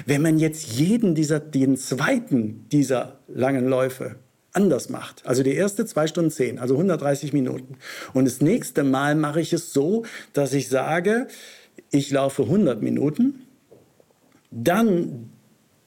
[0.06, 4.16] Wenn man jetzt jeden dieser, den zweiten dieser langen Läufe
[4.52, 7.76] anders macht, also die erste zwei Stunden zehn, also 130 Minuten,
[8.12, 11.28] und das nächste Mal mache ich es so, dass ich sage,
[11.90, 13.42] ich laufe 100 Minuten,
[14.50, 15.30] dann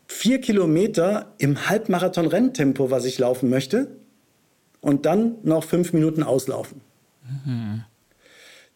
[0.08, 3.88] vier Kilometer im Halbmarathon-Renntempo, was ich laufen möchte,
[4.82, 6.82] und dann noch fünf Minuten auslaufen.
[7.46, 7.84] Mhm.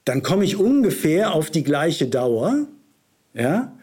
[0.06, 2.68] Dann komme ich ungefähr auf die gleiche Dauer,
[3.34, 3.78] ja,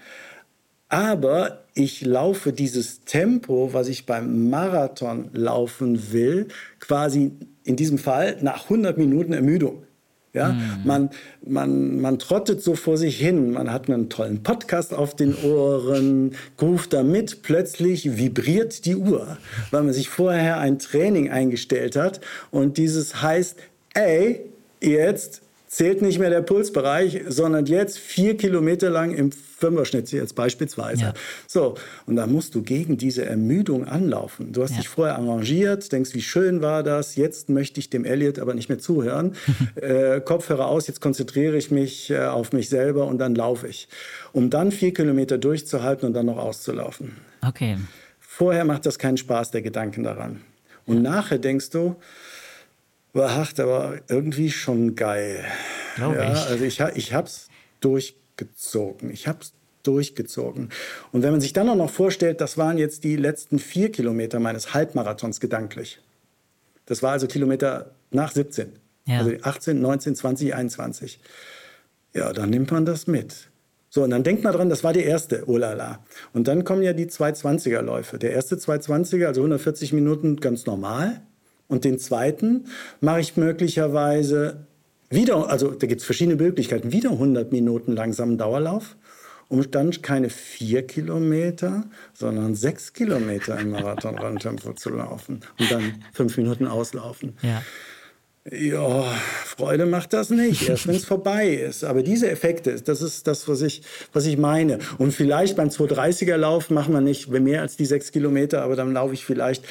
[0.89, 6.49] aber ich laufe dieses Tempo, was ich beim Marathon laufen will,
[6.81, 7.33] quasi
[7.65, 9.85] in diesem Fall nach 100 Minuten Ermüdung.
[10.35, 10.61] Ja, mhm.
[10.85, 11.11] man,
[11.45, 16.33] man, man trottet so vor sich hin, man hat einen tollen Podcast auf den Ohren,
[16.61, 19.39] ruft damit, plötzlich vibriert die Uhr,
[19.71, 22.21] weil man sich vorher ein Training eingestellt hat
[22.51, 23.57] und dieses heißt,
[23.95, 24.43] ey,
[24.83, 31.03] jetzt zählt nicht mehr der Pulsbereich, sondern jetzt vier Kilometer lang im Fünferschnitt jetzt beispielsweise.
[31.03, 31.15] Ja.
[31.47, 31.75] So,
[32.07, 34.53] und da musst du gegen diese Ermüdung anlaufen.
[34.53, 34.79] Du hast ja.
[34.79, 38.69] dich vorher arrangiert, denkst, wie schön war das, jetzt möchte ich dem Elliot aber nicht
[38.69, 39.35] mehr zuhören.
[39.75, 43.89] äh, Kopfhörer aus, jetzt konzentriere ich mich äh, auf mich selber und dann laufe ich.
[44.33, 47.17] Um dann vier Kilometer durchzuhalten und dann noch auszulaufen.
[47.47, 47.77] Okay.
[48.21, 50.41] Vorher macht das keinen Spaß, der Gedanken daran.
[50.87, 51.11] Und ja.
[51.11, 51.97] nachher denkst du,
[53.19, 55.45] war hart, aber irgendwie schon geil.
[55.97, 56.39] Glaube ja, ich.
[56.39, 57.49] Also ich, ich habe es
[57.81, 59.11] durchgezogen.
[59.11, 59.53] Ich habe es
[59.83, 60.71] durchgezogen.
[61.13, 64.41] Und wenn man sich dann auch noch vorstellt, das waren jetzt die letzten vier Kilometer
[64.41, 66.01] meines Halbmarathons gedanklich.
[66.87, 68.73] Das war also Kilometer nach 17.
[69.07, 69.19] Ja.
[69.19, 71.21] Also 18, 19, 20, 21.
[72.15, 73.49] Ja, dann nimmt man das mit.
[73.91, 76.05] So, und dann denkt man dran, das war die erste, oh la la.
[76.35, 78.19] Und dann kommen ja die 220er-Läufe.
[78.19, 81.23] Der erste 220er, also 140 Minuten, ganz normal.
[81.69, 82.65] Und den zweiten
[83.01, 84.67] mache ich möglicherweise
[85.11, 88.97] wieder, also da gibt es verschiedene Möglichkeiten, wieder 100 Minuten langsamen Dauerlauf,
[89.49, 96.37] um dann keine vier Kilometer, sondern sechs Kilometer im Marathon-Randtempo zu laufen und dann fünf
[96.37, 97.37] Minuten auslaufen.
[97.43, 97.63] Ja.
[98.51, 99.03] Ja,
[99.45, 101.85] Freude macht das nicht, erst wenn es vorbei ist.
[101.85, 103.83] Aber diese Effekte, das ist das, was ich,
[104.15, 104.79] was ich meine.
[104.97, 109.13] Und vielleicht beim 230er-Lauf machen wir nicht mehr als die sechs Kilometer, aber dann laufe
[109.13, 109.65] ich vielleicht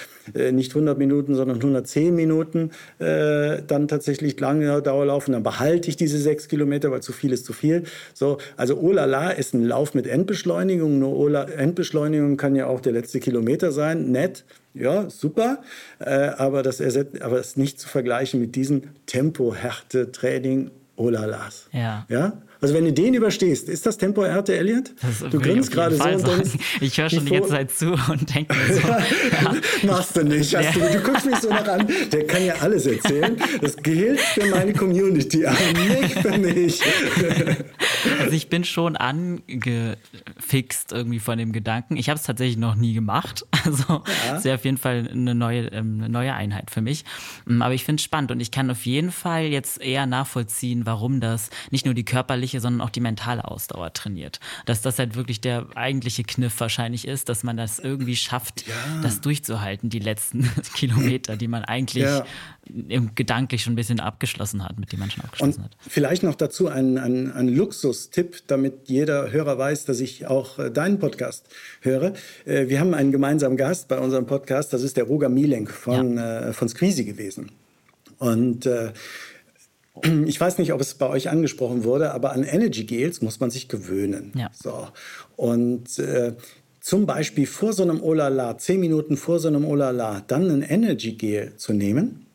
[0.52, 5.34] nicht 100 Minuten, sondern 110 Minuten äh, dann tatsächlich lange Dauerlaufen.
[5.34, 7.84] Dann behalte ich diese sechs Kilometer, weil zu viel ist zu viel.
[8.14, 11.00] So, also Olala ist ein Lauf mit Endbeschleunigung.
[11.00, 14.46] Nur Ola, Endbeschleunigung kann ja auch der letzte Kilometer sein, nett
[14.80, 15.60] ja, super,
[16.00, 21.70] äh, aber, das ersetzt, aber das ist nicht zu vergleichen mit diesem Tempo-Härte-Training Olalas.
[21.72, 22.06] Ja.
[22.10, 22.42] ja.
[22.62, 24.92] Also wenn du den überstehst, ist das Tempo Härte, Elliot?
[25.30, 28.74] du grinst gerade so denkst, Ich höre schon die ganze Zeit zu und denke mir
[28.74, 28.88] so.
[28.88, 29.56] ja.
[29.84, 30.52] Machst du nicht.
[30.52, 30.62] Ja.
[30.72, 31.88] Du, du, guckst mich so nach an.
[32.12, 33.38] Der kann ja alles erzählen.
[33.62, 36.82] Das gilt für meine Community, aber nicht für mich.
[38.20, 41.98] also ich bin schon angefixt irgendwie von dem Gedanken.
[41.98, 43.46] Ich habe es tatsächlich noch nie gemacht.
[43.68, 44.38] Also ja.
[44.38, 47.04] ist auf jeden Fall eine neue, ähm, eine neue Einheit für mich.
[47.46, 50.86] Mm, aber ich finde es spannend und ich kann auf jeden Fall jetzt eher nachvollziehen,
[50.86, 54.40] warum das nicht nur die körperliche, sondern auch die mentale Ausdauer trainiert.
[54.66, 58.74] Dass das halt wirklich der eigentliche Kniff wahrscheinlich ist, dass man das irgendwie schafft, ja.
[59.02, 62.26] das durchzuhalten, die letzten Kilometer, die man eigentlich ja.
[63.16, 65.78] gedanklich schon ein bisschen abgeschlossen hat, mit dem man schon abgeschlossen und hat.
[65.88, 70.72] Vielleicht noch dazu ein, ein, ein Luxustipp, damit jeder Hörer weiß, dass ich auch äh,
[70.72, 71.48] deinen Podcast
[71.82, 72.14] höre.
[72.46, 76.18] Äh, wir haben einen gemeinsamen Gast bei unserem Podcast, das ist der Roger Mielenk von,
[76.18, 76.50] ja.
[76.50, 77.52] äh, von Squeezy gewesen.
[78.20, 78.94] Und äh,
[80.26, 83.50] ich weiß nicht, ob es bei euch angesprochen wurde, aber an Energy Gels muss man
[83.50, 84.34] sich gewöhnen.
[84.36, 84.50] Ja.
[84.54, 84.88] So.
[85.36, 86.34] Und äh,
[86.80, 91.14] zum Beispiel vor so einem Olala, zehn Minuten vor so einem Olala, dann ein Energy
[91.14, 92.26] Gel zu nehmen,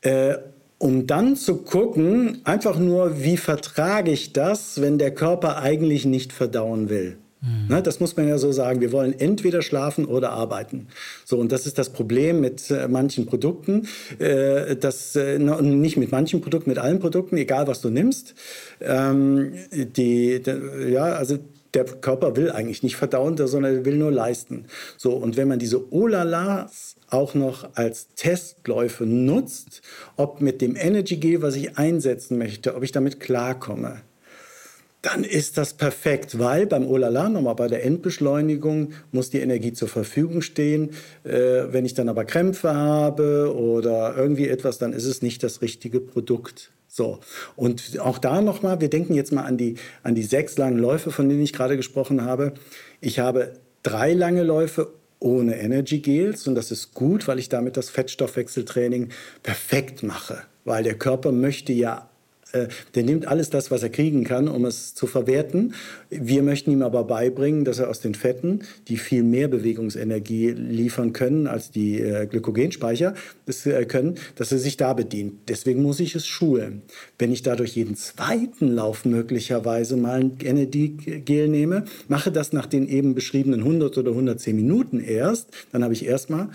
[0.00, 0.36] Äh,
[0.78, 6.32] um dann zu gucken, einfach nur, wie vertrage ich das, wenn der Körper eigentlich nicht
[6.32, 7.18] verdauen will.
[7.40, 7.82] Mhm.
[7.82, 8.80] Das muss man ja so sagen.
[8.80, 10.88] Wir wollen entweder schlafen oder arbeiten.
[11.24, 13.86] So, und das ist das Problem mit äh, manchen Produkten.
[14.18, 18.34] Äh, das, äh, nicht mit manchen Produkten, mit allen Produkten, egal was du nimmst.
[18.80, 20.40] Ähm, die,
[20.90, 21.38] ja, also
[21.74, 24.64] der Körper will eigentlich nicht verdauen, sondern er will nur leisten.
[24.96, 29.82] So, und wenn man diese Olalas auch noch als Testläufe nutzt,
[30.16, 34.00] ob mit dem Energy Gel, was ich einsetzen möchte, ob ich damit klarkomme,
[35.08, 39.88] dann ist das perfekt, weil beim Olala, nochmal bei der Endbeschleunigung, muss die Energie zur
[39.88, 40.90] Verfügung stehen.
[41.24, 45.62] Äh, wenn ich dann aber Krämpfe habe oder irgendwie etwas, dann ist es nicht das
[45.62, 46.72] richtige Produkt.
[46.88, 47.20] So,
[47.56, 51.10] und auch da nochmal, wir denken jetzt mal an die, an die sechs langen Läufe,
[51.10, 52.52] von denen ich gerade gesprochen habe.
[53.00, 57.76] Ich habe drei lange Läufe ohne Energy Gels und das ist gut, weil ich damit
[57.76, 59.08] das Fettstoffwechseltraining
[59.42, 62.08] perfekt mache, weil der Körper möchte ja
[62.94, 65.74] der nimmt alles das, was er kriegen kann, um es zu verwerten.
[66.08, 71.12] Wir möchten ihm aber beibringen, dass er aus den Fetten, die viel mehr Bewegungsenergie liefern
[71.12, 75.34] können als die äh, Glykogenspeicher das, äh, können, dass er sich da bedient.
[75.48, 76.82] Deswegen muss ich es schulen.
[77.18, 82.88] Wenn ich dadurch jeden zweiten Lauf möglicherweise mal ein Energy-Gel nehme, mache das nach den
[82.88, 86.48] eben beschriebenen 100 oder 110 Minuten erst, dann habe ich erstmal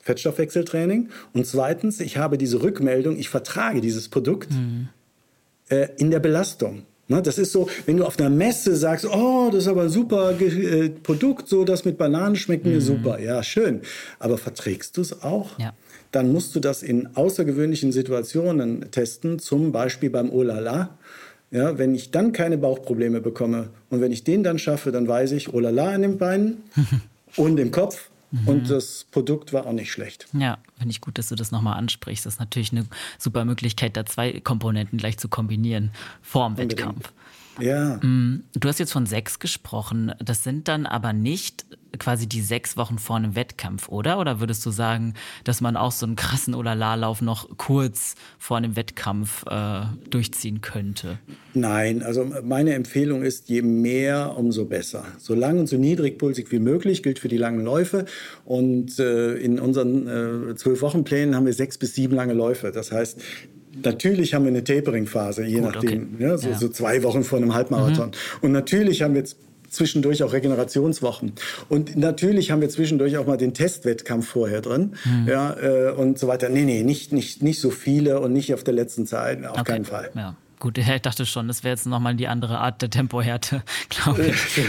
[0.00, 1.10] Fettstoffwechseltraining.
[1.34, 4.50] Und zweitens, ich habe diese Rückmeldung, ich vertrage dieses Produkt.
[4.50, 4.88] Mhm
[5.68, 6.82] äh, in der Belastung.
[7.06, 9.88] Ne, das ist so, wenn du auf einer Messe sagst, oh, das ist aber ein
[9.90, 12.80] super äh, Produkt, so das mit Bananen schmeckt mir mhm.
[12.80, 13.20] super.
[13.20, 13.82] Ja, schön.
[14.18, 15.58] Aber verträgst du es auch?
[15.58, 15.74] Ja.
[16.12, 20.96] Dann musst du das in außergewöhnlichen Situationen testen, zum Beispiel beim Olala.
[21.50, 25.32] Ja, wenn ich dann keine Bauchprobleme bekomme und wenn ich den dann schaffe, dann weiß
[25.32, 26.62] ich, Olala in den Beinen
[27.36, 28.48] und im Kopf Mhm.
[28.48, 30.26] Und das Produkt war auch nicht schlecht.
[30.32, 32.26] Ja, finde ich gut, dass du das nochmal ansprichst.
[32.26, 32.86] Das ist natürlich eine
[33.18, 37.12] super Möglichkeit, da zwei Komponenten gleich zu kombinieren vorm Wettkampf.
[37.60, 37.96] Ja.
[38.02, 40.12] Mm, du hast jetzt von sechs gesprochen.
[40.18, 41.64] Das sind dann aber nicht
[41.98, 44.18] quasi die sechs Wochen vor einem Wettkampf, oder?
[44.18, 48.76] Oder würdest du sagen, dass man auch so einen krassen Olala-Lauf noch kurz vor einem
[48.76, 51.18] Wettkampf äh, durchziehen könnte?
[51.54, 55.04] Nein, also meine Empfehlung ist, je mehr, umso besser.
[55.18, 58.06] So lang und so niedrigpulsig wie möglich gilt für die langen Läufe.
[58.44, 62.72] Und äh, in unseren zwölf äh, Wochen Plänen haben wir sechs bis sieben lange Läufe.
[62.72, 63.20] Das heißt,
[63.82, 66.14] Natürlich haben wir eine Tapering-Phase, je Gut, nachdem.
[66.14, 66.24] Okay.
[66.24, 66.58] Ja, so, ja.
[66.58, 68.08] so, zwei Wochen vor einem Halbmarathon.
[68.08, 68.12] Mhm.
[68.42, 69.36] Und natürlich haben wir jetzt
[69.68, 71.32] zwischendurch auch Regenerationswochen.
[71.68, 74.94] Und natürlich haben wir zwischendurch auch mal den Testwettkampf vorher drin.
[75.04, 75.28] Mhm.
[75.28, 76.48] Ja, äh, und so weiter.
[76.48, 79.72] Nee, nee, nicht, nicht, nicht so viele und nicht auf der letzten Zeit, auf okay.
[79.72, 80.10] keinen Fall.
[80.14, 80.36] Ja.
[80.60, 84.36] Gut, ich dachte schon, das wäre jetzt nochmal die andere Art der Tempohärte, glaube ich.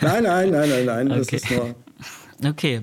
[0.00, 1.12] nein, nein, nein, nein, nein.
[1.12, 1.18] Okay.
[1.18, 1.74] Das ist nur
[2.44, 2.82] Okay.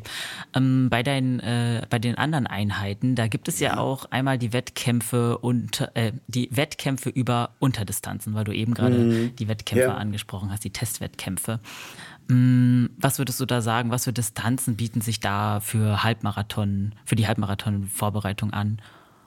[0.56, 4.54] Ähm, bei, deinen, äh, bei den anderen Einheiten, da gibt es ja, auch einmal die
[4.54, 9.36] Wettkämpfe und äh, die Wettkämpfe über Unterdistanzen, weil du eben gerade mhm.
[9.36, 9.96] die Wettkämpfe ja.
[9.96, 11.60] angesprochen hast, die Testwettkämpfe.
[12.30, 13.92] Ähm, was würdest du da sagen?
[13.92, 18.80] Was für Distanzen bieten sich da für Halbmarathon, für die Halbmarathon-Vorbereitung an?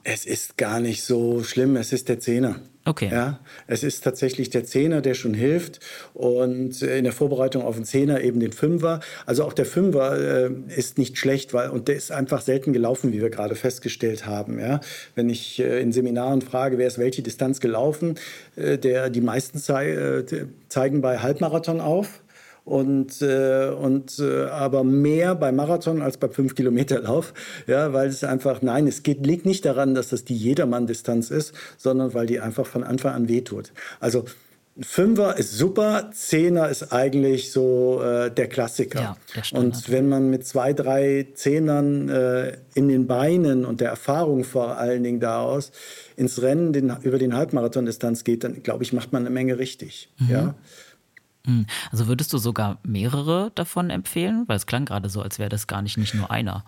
[0.08, 2.60] Es ist gar nicht so schlimm, es ist der Zehner.
[2.84, 3.08] Okay.
[3.10, 5.80] Ja, es ist tatsächlich der Zehner, der schon hilft.
[6.14, 9.00] Und in der Vorbereitung auf den Zehner eben den Fünfer.
[9.26, 13.12] Also auch der Fünfer äh, ist nicht schlecht, weil, und der ist einfach selten gelaufen,
[13.12, 14.60] wie wir gerade festgestellt haben.
[14.60, 14.80] Ja?
[15.16, 18.14] Wenn ich äh, in Seminaren frage, wer ist welche Distanz gelaufen,
[18.54, 20.24] äh, der, die meisten zei äh,
[20.68, 22.22] zeigen bei Halbmarathon auf
[22.66, 27.32] und, äh, und äh, aber mehr beim Marathon als beim 5-Kilometer-Lauf,
[27.68, 31.54] ja, weil es einfach, nein, es geht, liegt nicht daran, dass das die Jedermann-Distanz ist,
[31.78, 33.72] sondern weil die einfach von Anfang an wehtut.
[34.00, 34.24] Also
[34.80, 39.00] Fünfer ist super, Zehner ist eigentlich so äh, der Klassiker.
[39.00, 43.88] Ja, der und wenn man mit zwei, drei Zehnern äh, in den Beinen und der
[43.88, 45.70] Erfahrung vor allen Dingen daraus
[46.16, 50.10] ins Rennen den, über den Halbmarathon-Distanz geht, dann glaube ich, macht man eine Menge richtig.
[50.18, 50.30] Mhm.
[50.30, 50.54] Ja?
[51.46, 51.66] Hm.
[51.90, 54.44] Also würdest du sogar mehrere davon empfehlen?
[54.46, 56.64] Weil es klang gerade so, als wäre das gar nicht, nicht nur einer.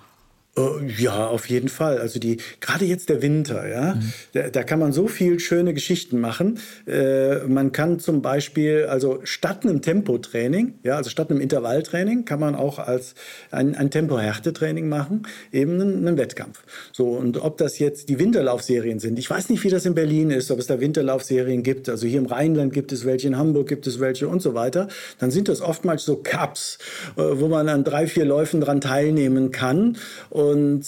[0.59, 1.99] Äh, ja, auf jeden Fall.
[1.99, 4.13] Also die gerade jetzt der Winter, ja, mhm.
[4.33, 6.59] da, da, kann man so viel schöne Geschichten machen.
[6.87, 12.41] Äh, man kann zum Beispiel, also statt einem Tempotraining, ja, also statt einem Intervalltraining, kann
[12.41, 13.15] man auch als
[13.51, 16.65] ein, ein Tempo-Härtetraining machen, eben einen, einen, Wettkampf.
[16.93, 20.31] So und ob das jetzt die Winterlaufserien sind, ich weiß nicht, wie das in Berlin
[20.31, 21.89] ist, ob es da Winterlaufserien gibt.
[21.89, 24.89] Also hier im Rheinland gibt es welche, in Hamburg gibt es welche und so weiter.
[25.19, 26.79] Dann sind das oftmals so Cups,
[27.17, 29.97] äh, wo man an drei, vier Läufen dran teilnehmen kann.
[30.31, 30.38] Und,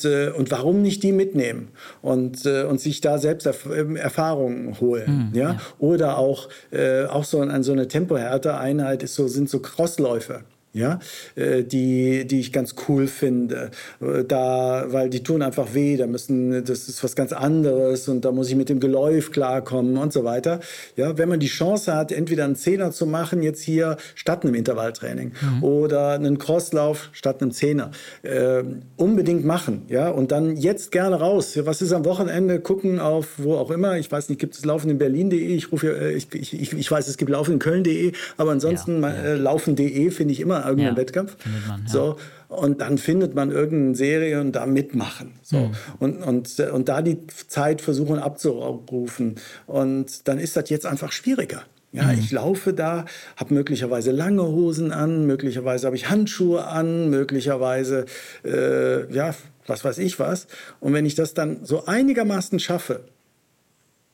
[0.04, 1.68] äh, und warum nicht die mitnehmen
[2.02, 5.30] und, äh, und sich da selbst Erf ähm, Erfahrungen holen.
[5.32, 5.50] Mhm, ja?
[5.52, 5.60] ja?
[5.78, 10.44] Oder auch, äh, auch so, an so eine Tempohärte-Einheit so, sind so Crossläufe.
[10.72, 11.00] Ja,
[11.34, 13.70] äh, die, die ich ganz cool finde.
[14.00, 18.24] Äh, da, weil die tun einfach weh, da müssen, das ist was ganz anderes und
[18.24, 20.60] da muss ich mit dem Geläuf klarkommen und so weiter.
[20.96, 24.54] Ja, wenn man die Chance hat, entweder einen Zehner zu machen, jetzt hier statt einem
[24.54, 25.64] Intervalltraining mhm.
[25.64, 27.90] oder einen Crosslauf statt einem Zehner,
[28.22, 28.62] äh,
[28.96, 31.58] unbedingt machen, ja, und dann jetzt gerne raus.
[31.64, 32.60] Was ist am Wochenende?
[32.60, 33.98] Gucken auf wo auch immer.
[33.98, 35.38] Ich weiß nicht, gibt es Laufen in Berlin.de?
[35.38, 39.08] Ich rufe, äh, ich, ich, ich weiß, es gibt Laufen in Köln.de, aber ansonsten ja,
[39.08, 39.22] ja.
[39.22, 41.36] Äh, Laufen.de finde ich immer irgendeinen ja, Wettkampf.
[41.68, 41.88] Man, ja.
[41.88, 42.16] So,
[42.48, 45.34] und dann findet man irgendeine Serie und da mitmachen.
[45.42, 45.58] So.
[45.58, 45.72] Mhm.
[46.00, 49.36] Und, und, und da die Zeit versuchen abzurufen.
[49.66, 51.62] Und dann ist das jetzt einfach schwieriger.
[51.92, 52.18] Ja, mhm.
[52.18, 53.04] ich laufe da,
[53.36, 58.06] habe möglicherweise lange Hosen an, möglicherweise habe ich Handschuhe an, möglicherweise,
[58.44, 59.34] äh, ja,
[59.66, 60.46] was weiß ich was.
[60.78, 63.04] Und wenn ich das dann so einigermaßen schaffe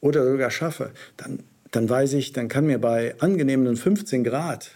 [0.01, 1.41] oder sogar schaffe, dann,
[1.71, 4.71] dann weiß ich, dann kann mir bei angenehmen 15 Grad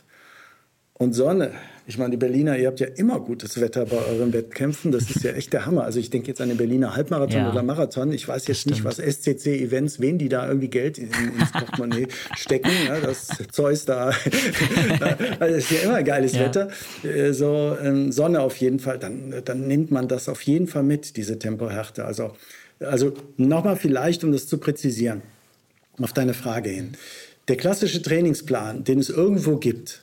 [1.00, 1.52] und Sonne.
[1.86, 4.92] Ich meine, die Berliner, ihr habt ja immer gutes Wetter bei euren Wettkämpfen.
[4.92, 5.84] Das ist ja echt der Hammer.
[5.84, 8.12] Also ich denke jetzt an den Berliner Halbmarathon ja, oder Marathon.
[8.12, 12.70] Ich weiß jetzt nicht, was SCC-Events, wen die da irgendwie Geld in, ins Portemonnaie stecken.
[12.86, 14.10] Ja, das Zeus da.
[15.40, 16.40] also ist ja immer geiles ja.
[16.40, 16.68] Wetter.
[17.02, 18.98] Äh, so ähm, Sonne auf jeden Fall.
[18.98, 22.04] Dann, dann nimmt man das auf jeden Fall mit, diese Tempohärte.
[22.04, 22.32] Also,
[22.78, 25.22] also nochmal vielleicht, um das zu präzisieren,
[25.98, 26.92] auf deine Frage hin.
[27.48, 30.02] Der klassische Trainingsplan, den es irgendwo gibt,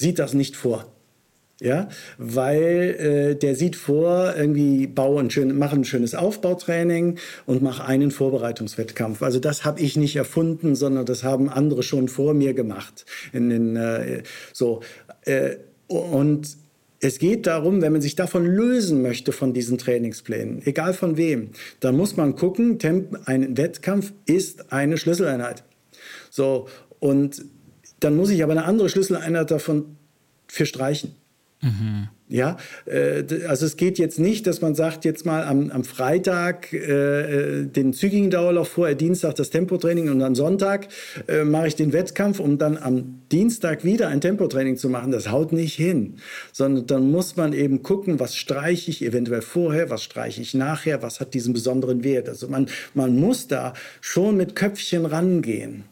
[0.00, 0.86] sieht das nicht vor.
[1.62, 7.60] Ja, weil äh, der sieht vor, irgendwie bau ein schön, mach ein schönes Aufbautraining und
[7.60, 9.22] mach einen Vorbereitungswettkampf.
[9.22, 13.04] Also das habe ich nicht erfunden, sondern das haben andere schon vor mir gemacht.
[13.34, 14.22] In, in, äh,
[14.54, 14.80] so
[15.26, 16.56] äh, und
[17.00, 21.50] es geht darum, wenn man sich davon lösen möchte, von diesen Trainingsplänen, egal von wem,
[21.80, 22.78] dann muss man gucken,
[23.26, 25.64] ein Wettkampf ist eine Schlüsseleinheit.
[26.30, 26.68] So,
[27.00, 27.44] und
[28.00, 29.96] dann muss ich aber eine andere Schlüsseleinheit davon
[30.48, 31.14] für streichen.
[31.62, 32.08] Mhm.
[32.28, 36.72] Ja, äh, also es geht jetzt nicht, dass man sagt, jetzt mal am, am Freitag
[36.72, 40.86] äh, den zügigen Dauerlauf vorher, Dienstag das Tempotraining und am Sonntag
[41.26, 45.10] äh, mache ich den Wettkampf, um dann am Dienstag wieder ein Tempotraining zu machen.
[45.10, 46.18] Das haut nicht hin,
[46.52, 51.02] sondern dann muss man eben gucken, was streiche ich eventuell vorher, was streiche ich nachher,
[51.02, 52.28] was hat diesen besonderen Wert.
[52.28, 55.89] Also man, man muss da schon mit Köpfchen rangehen.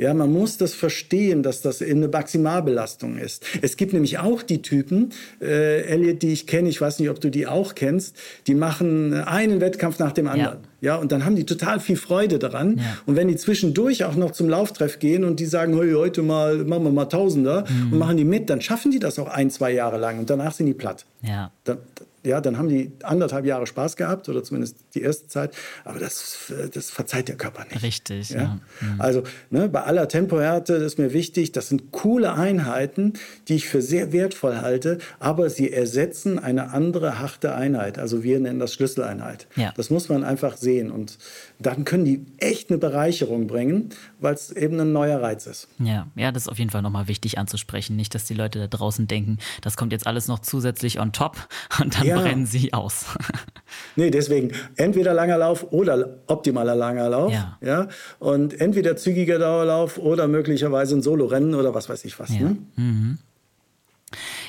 [0.00, 3.44] Ja, man muss das verstehen, dass das eine Maximalbelastung ist.
[3.60, 5.10] Es gibt nämlich auch die Typen,
[5.42, 9.12] äh, Elliot, die ich kenne, ich weiß nicht, ob du die auch kennst, die machen
[9.12, 10.60] einen Wettkampf nach dem anderen.
[10.80, 10.94] Ja.
[10.94, 12.78] ja und dann haben die total viel Freude daran.
[12.78, 12.84] Ja.
[13.04, 16.64] Und wenn die zwischendurch auch noch zum Lauftreff gehen und die sagen, hey, heute mal
[16.64, 17.92] machen wir mal Tausender mhm.
[17.92, 20.54] und machen die mit, dann schaffen die das auch ein, zwei Jahre lang und danach
[20.54, 21.04] sind die platt.
[21.20, 21.52] Ja.
[21.64, 21.76] Dann,
[22.24, 25.54] ja, dann haben die anderthalb Jahre Spaß gehabt oder zumindest die erste Zeit,
[25.84, 27.82] aber das, das verzeiht der Körper nicht.
[27.82, 28.40] Richtig, ja.
[28.40, 28.60] ja.
[28.80, 29.00] Mhm.
[29.00, 33.14] Also ne, bei aller Tempohärte ist mir wichtig, das sind coole Einheiten,
[33.48, 37.98] die ich für sehr wertvoll halte, aber sie ersetzen eine andere harte Einheit.
[37.98, 39.46] Also wir nennen das Schlüsseleinheit.
[39.56, 39.72] Ja.
[39.76, 41.18] Das muss man einfach sehen und
[41.60, 45.68] dann können die echt eine Bereicherung bringen, weil es eben ein neuer Reiz ist.
[45.78, 47.96] Ja, ja, das ist auf jeden Fall nochmal wichtig anzusprechen.
[47.96, 51.36] Nicht, dass die Leute da draußen denken, das kommt jetzt alles noch zusätzlich on top
[51.80, 52.18] und dann ja.
[52.20, 53.06] brennen sie aus.
[53.96, 57.32] nee, deswegen entweder langer Lauf oder optimaler langer Lauf.
[57.32, 57.58] Ja.
[57.60, 57.88] ja.
[58.18, 62.30] Und entweder zügiger Dauerlauf oder möglicherweise ein Solo-Rennen oder was weiß ich was.
[62.30, 62.40] Ja.
[62.40, 62.56] Ne?
[62.76, 63.18] Mhm.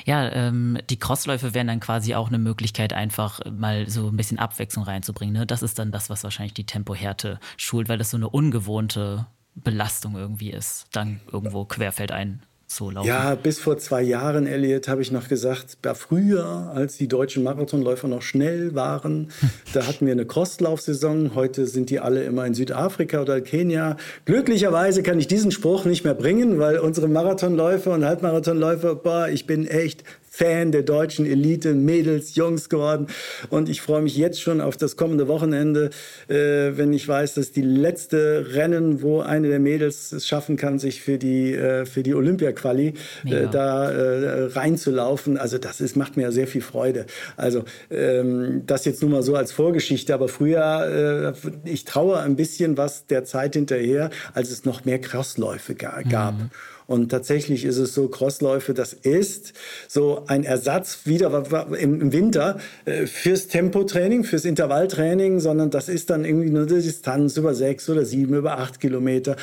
[0.06, 4.40] Ja, ähm, die Crossläufe wären dann quasi auch eine Möglichkeit, einfach mal so ein bisschen
[4.40, 5.34] Abwechslung reinzubringen.
[5.34, 5.46] Ne?
[5.46, 9.26] Das ist dann das, was wahrscheinlich die Tempohärte schult, weil das so eine ungewohnte
[9.56, 12.44] Belastung irgendwie ist, dann irgendwo querfeldein
[12.76, 13.08] so laufen.
[13.08, 18.08] Ja, bis vor zwei Jahren, Elliot, habe ich noch gesagt, früher, als die deutschen Marathonläufer
[18.08, 19.30] noch schnell waren,
[19.74, 21.36] da hatten wir eine Crosslaufsaison.
[21.36, 23.98] Heute sind die alle immer in Südafrika oder Kenia.
[24.26, 29.46] Glücklicherweise kann ich diesen Spruch nicht mehr bringen, weil unsere Marathonläufer und Halbmarathonläufer, boah, ich
[29.46, 30.04] bin echt
[30.34, 33.08] Fan der deutschen Elite, Mädels, Jungs geworden.
[33.50, 35.90] Und ich freue mich jetzt schon auf das kommende Wochenende,
[36.30, 40.80] äh, wenn ich weiß, dass die letzte Rennen, wo eine der Mädels es schaffen kann,
[40.80, 42.94] sich für die, äh, für die Olympia-Quali
[43.26, 45.38] äh, da äh, reinzulaufen.
[45.38, 47.08] Also das ist, macht mir sehr viel Freude.
[47.36, 50.14] Also ähm, das jetzt nur mal so als Vorgeschichte.
[50.14, 55.02] Aber früher, äh, ich traue ein bisschen was der Zeit hinterher, als es noch mehr
[55.02, 56.06] Crossläufe gab.
[56.36, 56.52] Mhm.
[56.92, 59.54] Und tatsächlich ist es so, Crossläufe, das ist
[59.88, 61.46] so ein Ersatz wieder
[61.80, 67.38] im Winter äh, fürs Tempotraining, fürs Intervalltraining, sondern das ist dann irgendwie nur eine Distanz
[67.38, 69.38] über sechs oder sieben, über acht Kilometer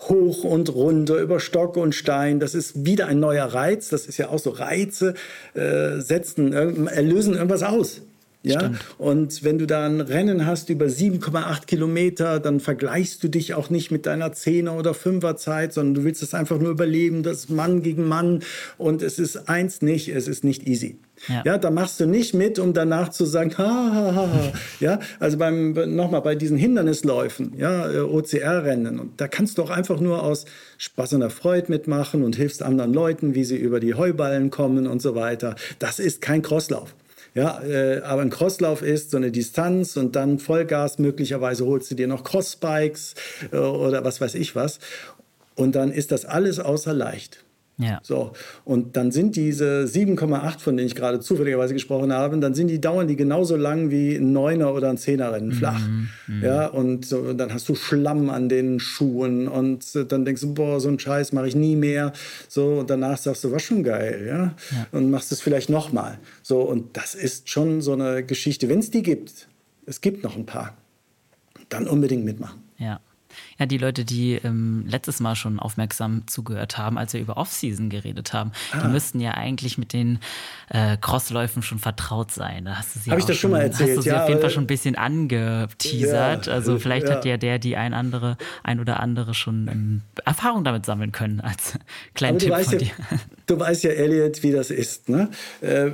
[0.00, 2.40] hoch und runter über Stock und Stein.
[2.40, 3.88] Das ist wieder ein neuer Reiz.
[3.88, 5.14] Das ist ja auch so Reize,
[5.54, 8.02] äh, setzen, äh, lösen irgendwas aus.
[8.42, 8.60] Ja?
[8.60, 8.84] Stimmt.
[8.98, 13.70] Und wenn du da ein Rennen hast über 7,8 Kilometer, dann vergleichst du dich auch
[13.70, 17.48] nicht mit deiner 10er oder 5er Zeit, sondern du willst es einfach nur überleben, das
[17.48, 18.42] Mann gegen Mann.
[18.78, 20.96] Und es ist eins nicht, es ist nicht easy.
[21.28, 21.42] Ja.
[21.44, 24.52] ja, da machst du nicht mit, um danach zu sagen, ha, ha, ha, ha.
[24.80, 29.70] Ja, also beim, nochmal bei diesen Hindernisläufen, ja, äh, OCR-Rennen, und da kannst du auch
[29.70, 30.46] einfach nur aus
[30.78, 35.00] Spaß und Freude mitmachen und hilfst anderen Leuten, wie sie über die Heuballen kommen und
[35.00, 35.54] so weiter.
[35.78, 36.92] Das ist kein Crosslauf.
[37.34, 40.98] Ja, äh, aber ein Crosslauf ist so eine Distanz und dann Vollgas.
[40.98, 43.14] Möglicherweise holst du dir noch Crossbikes
[43.52, 44.80] äh, oder was weiß ich was.
[45.54, 47.41] Und dann ist das alles außer leicht.
[47.82, 48.00] Ja.
[48.02, 48.32] So,
[48.64, 52.80] und dann sind diese 7,8, von denen ich gerade zufälligerweise gesprochen habe, dann sind die
[52.80, 55.88] dauern die genauso lang wie ein Neuner oder ein Zehnerrennen mhm, flach.
[56.26, 56.42] Mhm.
[56.42, 60.80] Ja, und so, dann hast du Schlamm an den Schuhen und dann denkst du, boah,
[60.80, 62.12] so einen Scheiß mache ich nie mehr.
[62.48, 64.36] So, und danach sagst du, war schon geil, ja,
[64.76, 64.86] ja.
[64.92, 66.18] und machst es vielleicht nochmal.
[66.42, 69.48] So, und das ist schon so eine Geschichte, wenn es die gibt.
[69.86, 70.76] Es gibt noch ein paar.
[71.68, 72.60] Dann unbedingt mitmachen.
[72.78, 73.00] Ja.
[73.62, 77.90] Ja, die Leute, die ähm, letztes Mal schon aufmerksam zugehört haben, als wir über Off-Season
[77.90, 78.80] geredet haben, ah.
[78.82, 80.18] die müssten ja eigentlich mit den
[80.68, 82.64] äh, Crossläufen schon vertraut sein.
[82.64, 83.90] Da hast du sie Hab ich das schon mal erzählt?
[83.90, 86.46] Hast du sie ja, auf jeden Fall schon ein bisschen angeteasert.
[86.48, 87.14] Ja, also vielleicht ja.
[87.14, 91.40] hat ja der, die ein andere, ein oder andere schon ähm, Erfahrung damit sammeln können
[91.40, 91.78] als
[92.14, 92.90] kleinen Tipp von dir.
[93.46, 95.08] du weißt ja, Elliot, wie das ist.
[95.08, 95.30] Ne?
[95.60, 95.92] Äh,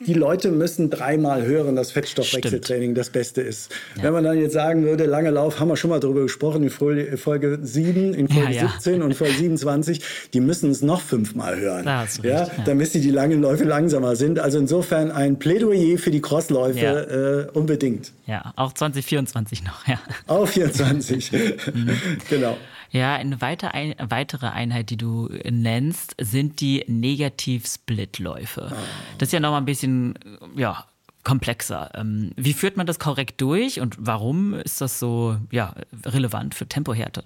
[0.00, 3.72] die Leute müssen dreimal hören, dass Fettstoffwechseltraining das Beste ist.
[3.96, 4.04] Ja.
[4.04, 6.70] Wenn man dann jetzt sagen würde, lange Lauf, haben wir schon mal darüber gesprochen, in
[6.70, 9.04] Folge 7, in Folge ja, 17 ja.
[9.04, 10.00] und Folge 27,
[10.32, 11.84] die müssen es noch fünfmal hören.
[11.84, 14.38] Ja, ja, damit sie die langen Läufe langsamer sind.
[14.38, 18.12] Also insofern ein Plädoyer für die Crossläufe äh, unbedingt.
[18.26, 19.98] Ja, auch 2024 noch, ja.
[20.26, 21.32] Auch 24,
[21.74, 21.90] mhm.
[22.30, 22.56] genau.
[22.90, 28.70] Ja, eine weitere Einheit, die du nennst, sind die Negativ-Split-Läufe.
[28.72, 28.76] Oh.
[29.18, 30.14] Das ist ja nochmal ein bisschen,
[30.56, 30.86] ja,
[31.24, 31.90] komplexer.
[31.94, 35.74] Ähm, wie führt man das korrekt durch und warum ist das so ja,
[36.06, 37.24] relevant für Tempohärte?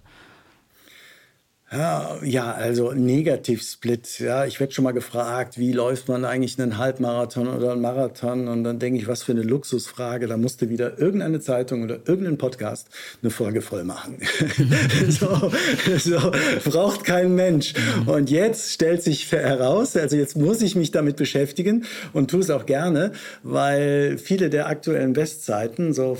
[1.74, 4.18] Ja, also Negativ-Split.
[4.18, 8.46] Ja, ich werde schon mal gefragt, wie läuft man eigentlich einen Halbmarathon oder einen Marathon?
[8.48, 10.26] Und dann denke ich, was für eine Luxusfrage.
[10.26, 12.88] Da musste wieder irgendeine Zeitung oder irgendein Podcast
[13.22, 14.18] eine Folge voll machen.
[15.08, 15.50] so,
[15.96, 16.32] so,
[16.64, 17.72] braucht kein Mensch.
[18.04, 22.50] Und jetzt stellt sich heraus, also jetzt muss ich mich damit beschäftigen und tue es
[22.50, 23.12] auch gerne,
[23.42, 26.18] weil viele der aktuellen Bestzeiten, so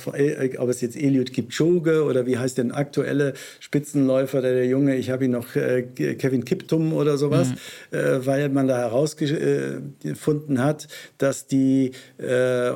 [0.59, 5.11] ob es jetzt Eliud Kipchoge oder wie heißt denn aktuelle Spitzenläufer, der, der Junge, ich
[5.11, 7.99] habe ihn noch noch äh, Kevin Kiptum oder sowas, mhm.
[7.99, 10.89] äh, weil man da herausgefunden hat,
[11.19, 12.73] dass die, äh,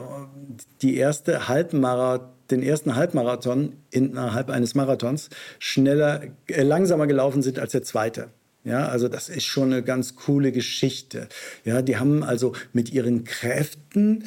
[0.83, 7.73] die erste Halbmarathon den ersten Halbmarathon innerhalb eines Marathons schneller, äh, langsamer gelaufen sind als
[7.73, 8.29] der zweite.
[8.65, 11.29] Ja, also das ist schon eine ganz coole Geschichte.
[11.65, 14.25] Ja, die haben also mit ihren Kräften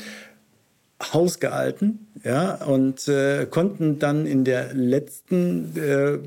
[1.14, 6.20] hausgehalten, ja, und äh, konnten dann in der letzten äh,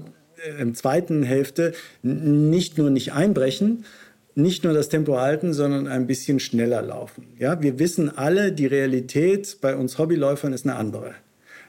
[0.59, 1.73] im zweiten Hälfte
[2.03, 3.85] nicht nur nicht einbrechen,
[4.35, 7.27] nicht nur das Tempo halten, sondern ein bisschen schneller laufen.
[7.39, 11.15] Ja, wir wissen alle, die Realität bei uns Hobbyläufern ist eine andere.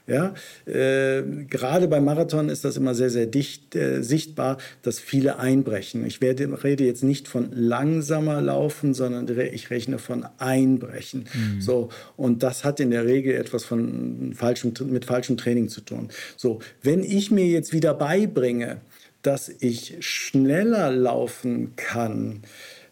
[0.06, 0.34] Ja,
[0.66, 6.06] äh, gerade beim Marathon ist das immer sehr, sehr dicht äh, sichtbar, dass viele einbrechen.
[6.06, 11.26] Ich werde, rede jetzt nicht von langsamer Laufen, sondern ich rechne von Einbrechen.
[11.34, 11.62] Mhm.
[11.62, 11.88] So,
[12.18, 16.10] und das hat in der Regel etwas von falschem, mit falschem Training zu tun.
[16.36, 18.82] So, wenn ich mir jetzt wieder beibringe,
[19.22, 22.42] dass ich schneller laufen kann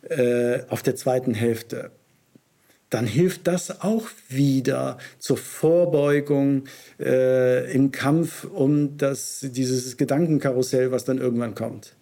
[0.09, 1.91] äh, auf der zweiten Hälfte,
[2.92, 6.66] dann hilft das auch wieder zur Vorbeugung
[7.00, 11.96] äh, im Kampf um das, dieses Gedankenkarussell, was dann irgendwann kommt.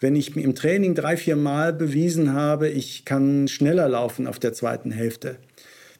[0.00, 4.52] Wenn ich im Training drei, vier Mal bewiesen habe, ich kann schneller laufen auf der
[4.52, 5.36] zweiten Hälfte,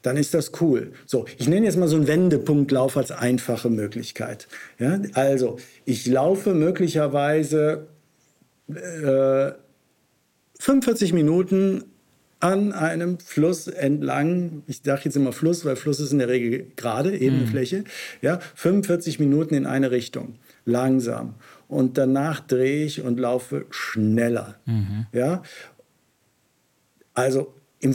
[0.02, 0.90] dann ist das cool.
[1.06, 4.48] So, ich nenne jetzt mal so einen Wendepunktlauf als einfache Möglichkeit.
[4.80, 7.86] Ja, also, ich laufe möglicherweise
[8.74, 9.52] äh,
[10.58, 11.84] 45 Minuten
[12.42, 16.66] an einem Fluss entlang, ich sage jetzt immer Fluss, weil Fluss ist in der Regel
[16.74, 17.46] gerade, ebene mhm.
[17.46, 17.84] Fläche,
[18.20, 20.34] ja, 45 Minuten in eine Richtung,
[20.64, 21.34] langsam.
[21.68, 24.56] Und danach drehe ich und laufe schneller.
[24.66, 25.06] Mhm.
[25.12, 25.42] Ja?
[27.14, 27.94] Also im,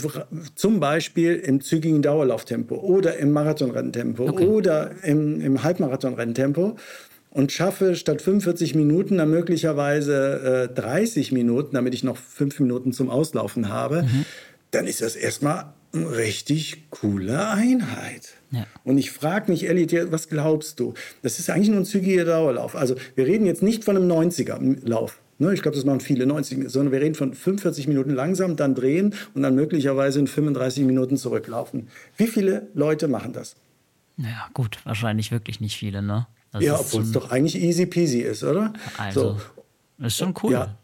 [0.55, 4.45] zum Beispiel im zügigen Dauerlauftempo oder im Marathonrenntempo okay.
[4.45, 6.77] oder im, im Halbmarathonrenntempo
[7.29, 12.93] und schaffe statt 45 Minuten dann möglicherweise äh, 30 Minuten, damit ich noch fünf Minuten
[12.93, 14.25] zum Auslaufen habe, mhm.
[14.71, 18.33] dann ist das erstmal eine richtig coole Einheit.
[18.51, 18.65] Ja.
[18.83, 20.93] Und ich frage mich, Elliot, was glaubst du?
[21.21, 22.75] Das ist eigentlich nur ein zügiger Dauerlauf.
[22.75, 25.19] Also wir reden jetzt nicht von einem 90er-Lauf.
[25.39, 28.73] Ne, ich glaube, das machen viele 90, sondern wir reden von 45 Minuten langsam, dann
[28.73, 31.89] drehen und dann möglicherweise in 35 Minuten zurücklaufen.
[32.15, 33.55] Wie viele Leute machen das?
[34.17, 36.25] Ja, gut, wahrscheinlich wirklich nicht viele, ne?
[36.57, 38.73] Das ja, obwohl es doch eigentlich easy peasy ist, oder?
[38.97, 39.37] Also,
[39.99, 40.05] so.
[40.05, 40.51] ist schon cool.
[40.53, 40.77] Ja,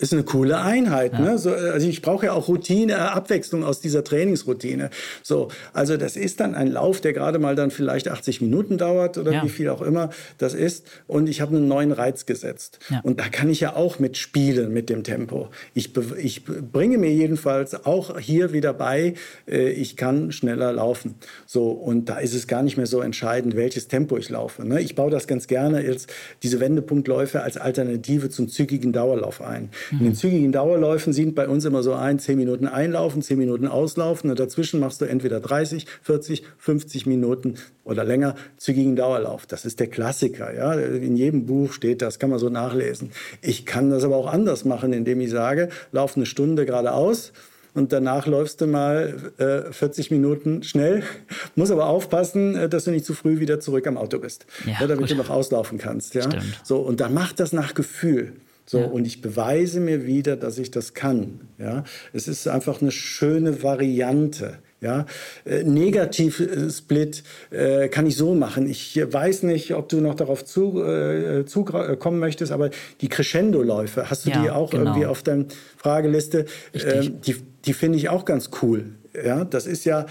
[0.00, 1.12] ist eine coole Einheit.
[1.12, 1.20] Ja.
[1.20, 1.38] Ne?
[1.38, 4.90] So, also ich brauche ja auch Routine, Abwechslung aus dieser Trainingsroutine.
[5.22, 9.18] So, also das ist dann ein Lauf, der gerade mal dann vielleicht 80 Minuten dauert
[9.18, 9.44] oder ja.
[9.44, 10.86] wie viel auch immer das ist.
[11.06, 12.78] Und ich habe einen neuen Reiz gesetzt.
[12.88, 13.00] Ja.
[13.02, 15.48] Und da kann ich ja auch mitspielen mit dem Tempo.
[15.74, 19.14] Ich, ich bringe mir jedenfalls auch hier wieder bei,
[19.46, 21.16] äh, ich kann schneller laufen.
[21.44, 24.66] So, und da ist es gar nicht mehr so entscheidend, welches Tempo ich laufe.
[24.66, 24.80] Ne?
[24.80, 26.10] Ich baue das ganz gerne jetzt,
[26.42, 29.68] diese Wendepunktläufe als Alternative zum zügigen Dauerlauf ein.
[29.92, 33.66] In den zügigen Dauerläufen sind bei uns immer so ein, 10 Minuten einlaufen, 10 Minuten
[33.66, 39.46] auslaufen und dazwischen machst du entweder 30, 40, 50 Minuten oder länger zügigen Dauerlauf.
[39.46, 40.54] Das ist der Klassiker.
[40.54, 40.74] Ja?
[40.74, 43.10] In jedem Buch steht das, kann man so nachlesen.
[43.42, 47.32] Ich kann das aber auch anders machen, indem ich sage, lauf eine Stunde geradeaus
[47.74, 51.02] und danach läufst du mal äh, 40 Minuten schnell.
[51.54, 54.72] Muss aber aufpassen, äh, dass du nicht zu früh wieder zurück am Auto bist, ja,
[54.80, 55.10] ja, damit gut.
[55.10, 56.14] du noch auslaufen kannst.
[56.14, 56.28] Ja?
[56.64, 58.32] So, und dann macht das nach Gefühl.
[58.70, 58.86] So, ja.
[58.86, 61.40] und ich beweise mir wieder, dass ich das kann.
[61.58, 61.82] Ja?
[62.12, 64.58] Es ist einfach eine schöne Variante.
[64.80, 65.06] Ja,
[65.44, 68.70] äh, Negativ-Split äh, kann ich so machen.
[68.70, 74.24] Ich weiß nicht, ob du noch darauf zu, äh, zukommen möchtest, aber die Crescendo-Läufe, hast
[74.24, 74.84] du ja, die auch genau.
[74.84, 75.46] irgendwie auf deiner
[75.76, 76.46] Frageliste?
[76.72, 78.94] Äh, die die finde ich auch ganz cool.
[79.12, 80.06] Ja, das ist ja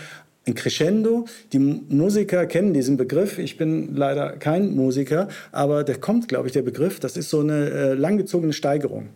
[0.49, 1.25] ein Crescendo.
[1.53, 3.39] Die Musiker kennen diesen Begriff.
[3.39, 6.99] Ich bin leider kein Musiker, aber der kommt, glaube ich, der Begriff.
[6.99, 9.09] Das ist so eine äh, langgezogene Steigerung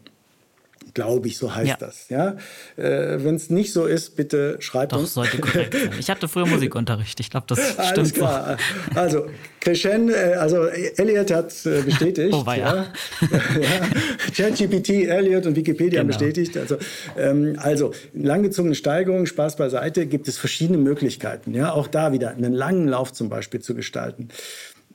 [0.93, 1.77] glaube ich, so heißt ja.
[1.77, 2.09] das.
[2.09, 2.37] Ja?
[2.75, 5.13] Äh, Wenn es nicht so ist, bitte schreib Doch, uns.
[5.13, 5.91] sollte korrekt sein.
[5.99, 7.19] Ich hatte früher Musikunterricht.
[7.19, 8.57] Ich glaube, das Alles stimmt klar.
[8.93, 8.99] So.
[8.99, 9.25] Also,
[9.59, 12.29] Crescendo, äh, also Elliot hat äh, bestätigt.
[12.33, 12.75] oh, war ja.
[13.21, 14.31] ja.
[14.35, 16.13] ChatGPT, Elliot und Wikipedia genau.
[16.13, 16.57] haben bestätigt.
[16.57, 16.77] Also,
[17.17, 21.53] ähm, also, langgezogene Steigerung, Spaß beiseite, gibt es verschiedene Möglichkeiten.
[21.53, 21.73] Ja?
[21.73, 24.29] Auch da wieder einen langen Lauf zum Beispiel zu gestalten.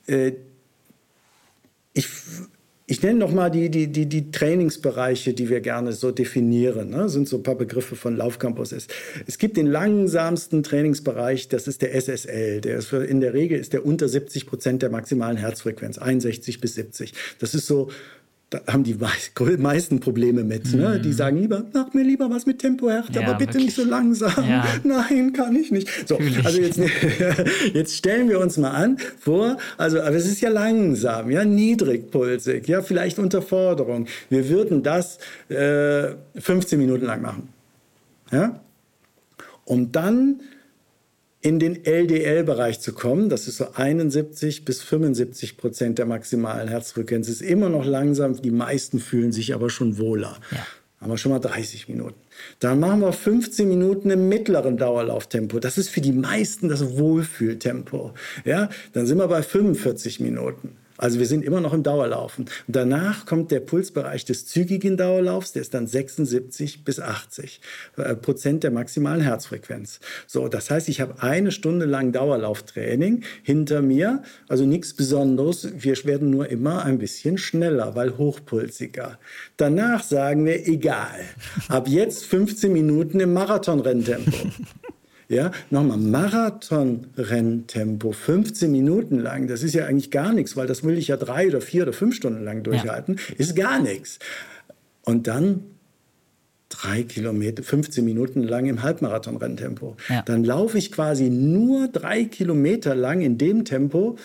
[0.07, 0.33] Äh,
[1.93, 2.07] ich
[2.89, 6.89] ich nenne noch mal die, die, die, die Trainingsbereiche, die wir gerne so definieren.
[6.89, 6.97] Ne?
[6.97, 8.71] Das sind so ein paar Begriffe von Laufcampus.
[8.71, 8.87] Es,
[9.27, 12.61] es gibt den langsamsten Trainingsbereich, das ist der SSL.
[12.61, 16.73] Der ist, in der Regel ist der unter 70 Prozent der maximalen Herzfrequenz, 61 bis
[16.73, 17.13] 70.
[17.37, 17.91] Das ist so
[18.49, 18.97] da haben die
[19.57, 20.73] meisten Probleme mit.
[20.73, 20.97] Ne?
[20.97, 21.01] Mhm.
[21.03, 23.65] Die sagen lieber, mach mir lieber was mit Tempo härter, ja, aber bitte wirklich.
[23.65, 24.49] nicht so langsam.
[24.49, 24.65] Ja.
[24.83, 25.87] Nein, kann ich nicht.
[26.07, 26.79] So, also jetzt,
[27.73, 32.67] jetzt stellen wir uns mal an vor, also aber es ist ja langsam, ja, niedrigpulsig,
[32.67, 34.07] ja, vielleicht Unterforderung.
[34.29, 35.19] Wir würden das
[35.49, 37.49] äh, 15 Minuten lang machen.
[38.31, 38.59] Ja?
[39.65, 40.41] Und dann
[41.41, 47.29] in den LDL-Bereich zu kommen, das ist so 71 bis 75 Prozent der maximalen Herzfrequenz,
[47.29, 50.37] ist immer noch langsam, die meisten fühlen sich aber schon wohler.
[50.51, 50.65] Ja.
[50.99, 52.19] Haben wir schon mal 30 Minuten.
[52.59, 55.59] Dann machen wir 15 Minuten im mittleren Dauerlauftempo.
[55.59, 58.13] Das ist für die meisten das Wohlfühltempo.
[58.43, 60.75] Ja, dann sind wir bei 45 Minuten.
[60.99, 62.45] Also wir sind immer noch im Dauerlaufen.
[62.67, 67.61] Und danach kommt der Pulsbereich des zügigen Dauerlaufs, der ist dann 76 bis 80
[67.95, 70.01] äh, Prozent der maximalen Herzfrequenz.
[70.27, 75.69] So, das heißt, ich habe eine Stunde lang Dauerlauftraining hinter mir, also nichts Besonderes.
[75.73, 79.17] Wir werden nur immer ein bisschen schneller, weil hochpulsiger.
[79.55, 81.21] Danach sagen wir, egal,
[81.69, 84.49] ab jetzt 15 Minuten im Marathonrenntempo.
[85.29, 90.97] Ja, nochmal Marathon-Renntempo, 15 Minuten lang, das ist ja eigentlich gar nichts, weil das will
[90.97, 93.35] ich ja drei oder vier oder fünf Stunden lang durchhalten, ja.
[93.37, 94.17] ist gar nichts.
[95.03, 95.65] Und dann
[96.69, 99.97] drei Kilometer, 15 Minuten lang im Halbmarathon-Renntempo.
[100.07, 100.23] Ja.
[100.23, 104.17] Dann laufe ich quasi nur drei Kilometer lang in dem Tempo,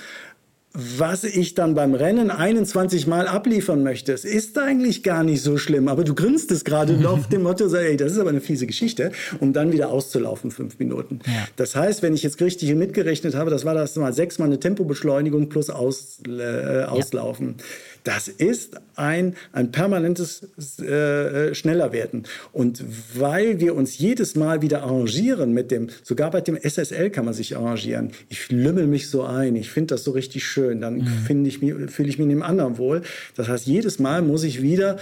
[0.74, 4.12] was ich dann beim Rennen 21 Mal abliefern möchte.
[4.12, 7.72] Es ist eigentlich gar nicht so schlimm, aber du grinst es gerade auf dem Motto,
[7.72, 11.20] ey, das ist aber eine fiese Geschichte, um dann wieder auszulaufen, fünf Minuten.
[11.26, 11.46] Ja.
[11.54, 15.48] Das heißt, wenn ich jetzt richtig mitgerechnet habe, das war das mal sechsmal eine Tempobeschleunigung
[15.48, 17.54] plus aus, äh, Auslaufen.
[17.58, 17.64] Ja.
[18.04, 20.46] Das ist ein, ein permanentes
[20.78, 22.24] äh, äh, Schnellerwerden.
[22.52, 22.84] Und
[23.14, 27.32] weil wir uns jedes Mal wieder arrangieren mit dem, sogar bei dem SSL kann man
[27.32, 28.12] sich arrangieren.
[28.28, 31.46] Ich lümmel mich so ein, ich finde das so richtig schön, dann mhm.
[31.46, 33.00] ich fühle ich mich in dem anderen wohl.
[33.36, 34.98] Das heißt, jedes Mal muss ich wieder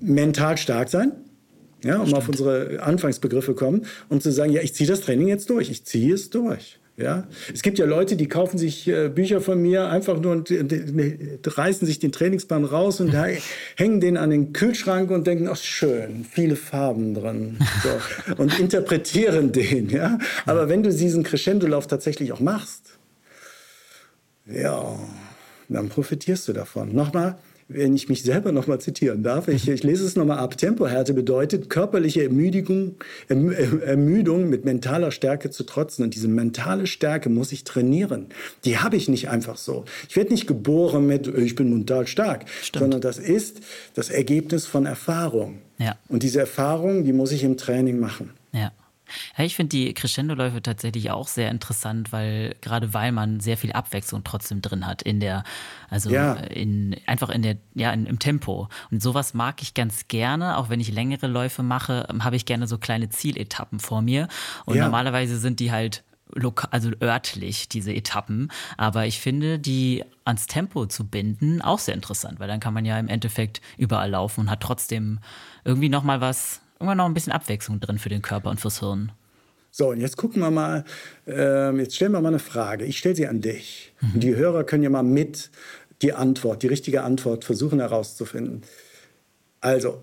[0.00, 1.12] mental stark sein.
[1.84, 2.16] Ja, um Stimmt.
[2.16, 5.84] auf unsere Anfangsbegriffe kommen und zu sagen, ja, ich ziehe das Training jetzt durch, ich
[5.84, 6.79] ziehe es durch.
[7.00, 7.26] Ja?
[7.52, 11.38] Es gibt ja Leute, die kaufen sich äh, Bücher von mir einfach nur und äh,
[11.44, 13.12] reißen sich den Trainingsplan raus und
[13.76, 17.58] hängen den an den Kühlschrank und denken, ach schön, viele Farben drin.
[17.82, 18.34] So.
[18.42, 19.90] und interpretieren den.
[19.90, 20.18] Ja?
[20.46, 22.98] Aber wenn du diesen Crescendo-Lauf tatsächlich auch machst,
[24.46, 24.98] ja,
[25.68, 26.94] dann profitierst du davon.
[26.94, 27.38] Nochmal,
[27.72, 30.56] wenn ich mich selber noch mal zitieren darf, ich, ich lese es nochmal ab.
[30.56, 32.96] Tempohärte bedeutet, körperliche Ermüdigung,
[33.28, 36.04] Ermüdung mit mentaler Stärke zu trotzen.
[36.04, 38.26] Und diese mentale Stärke muss ich trainieren.
[38.64, 39.84] Die habe ich nicht einfach so.
[40.08, 42.82] Ich werde nicht geboren mit, ich bin mental stark, Stimmt.
[42.82, 43.60] sondern das ist
[43.94, 45.58] das Ergebnis von Erfahrung.
[45.78, 45.96] Ja.
[46.08, 48.30] Und diese Erfahrung, die muss ich im Training machen.
[48.52, 48.72] Ja.
[49.36, 53.72] Ja, ich finde die Crescendo-Läufe tatsächlich auch sehr interessant, weil gerade weil man sehr viel
[53.72, 55.44] Abwechslung trotzdem drin hat in der,
[55.88, 56.34] also ja.
[56.34, 58.68] in, einfach in der, ja, in, im Tempo.
[58.90, 62.66] Und sowas mag ich ganz gerne, auch wenn ich längere Läufe mache, habe ich gerne
[62.66, 64.28] so kleine Zieletappen vor mir.
[64.66, 64.84] Und ja.
[64.84, 66.04] normalerweise sind die halt
[66.70, 68.50] also örtlich, diese Etappen.
[68.76, 72.84] Aber ich finde, die ans Tempo zu binden, auch sehr interessant, weil dann kann man
[72.84, 75.18] ja im Endeffekt überall laufen und hat trotzdem
[75.64, 79.12] irgendwie nochmal was immer noch ein bisschen Abwechslung drin für den Körper und fürs Hirn.
[79.70, 80.84] So, und jetzt gucken wir mal,
[81.28, 82.84] äh, jetzt stellen wir mal eine Frage.
[82.84, 83.92] Ich stelle sie an dich.
[84.00, 84.20] Mhm.
[84.20, 85.50] Die Hörer können ja mal mit
[86.02, 88.62] die Antwort, die richtige Antwort versuchen herauszufinden.
[89.60, 89.98] Also,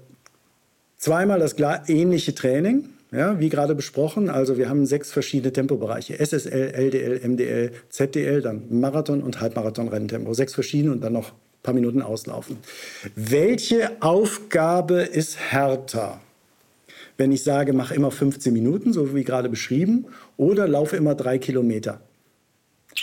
[0.97, 1.55] zweimal das
[1.87, 4.29] ähnliche Training, ja, wie gerade besprochen.
[4.29, 6.19] Also wir haben sechs verschiedene Tempobereiche.
[6.19, 10.33] SSL, LDL, MDL, ZDL, dann Marathon und Halbmarathon-Renntempo.
[10.33, 12.57] Sechs verschiedene und dann noch ein paar Minuten auslaufen.
[13.15, 16.21] Welche Aufgabe ist härter?
[17.17, 20.05] Wenn ich sage, mach immer 15 Minuten, so wie gerade beschrieben,
[20.37, 22.01] oder laufe immer drei Kilometer.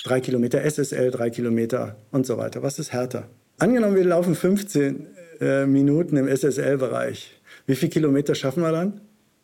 [0.04, 2.62] Drei Kilometer SSL, drei Kilometer und so weiter.
[2.62, 3.28] Was ist härter?
[3.58, 5.06] Angenommen, wir laufen 15
[5.40, 7.40] äh, Minuten im SSL-Bereich.
[7.66, 9.00] Wie viele Kilometer schaffen wir dann?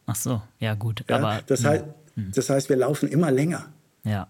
[0.07, 1.05] Ach so, ja gut.
[1.09, 2.33] Ja, aber, das, heißt, hm.
[2.35, 3.73] das heißt, wir laufen immer länger.
[4.05, 4.29] Ja.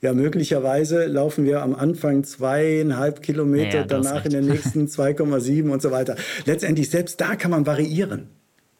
[0.00, 5.80] Ja, möglicherweise laufen wir am Anfang zweieinhalb Kilometer, ja, danach in den nächsten 2,7 und
[5.80, 6.16] so weiter.
[6.44, 8.28] Letztendlich, selbst da kann man variieren.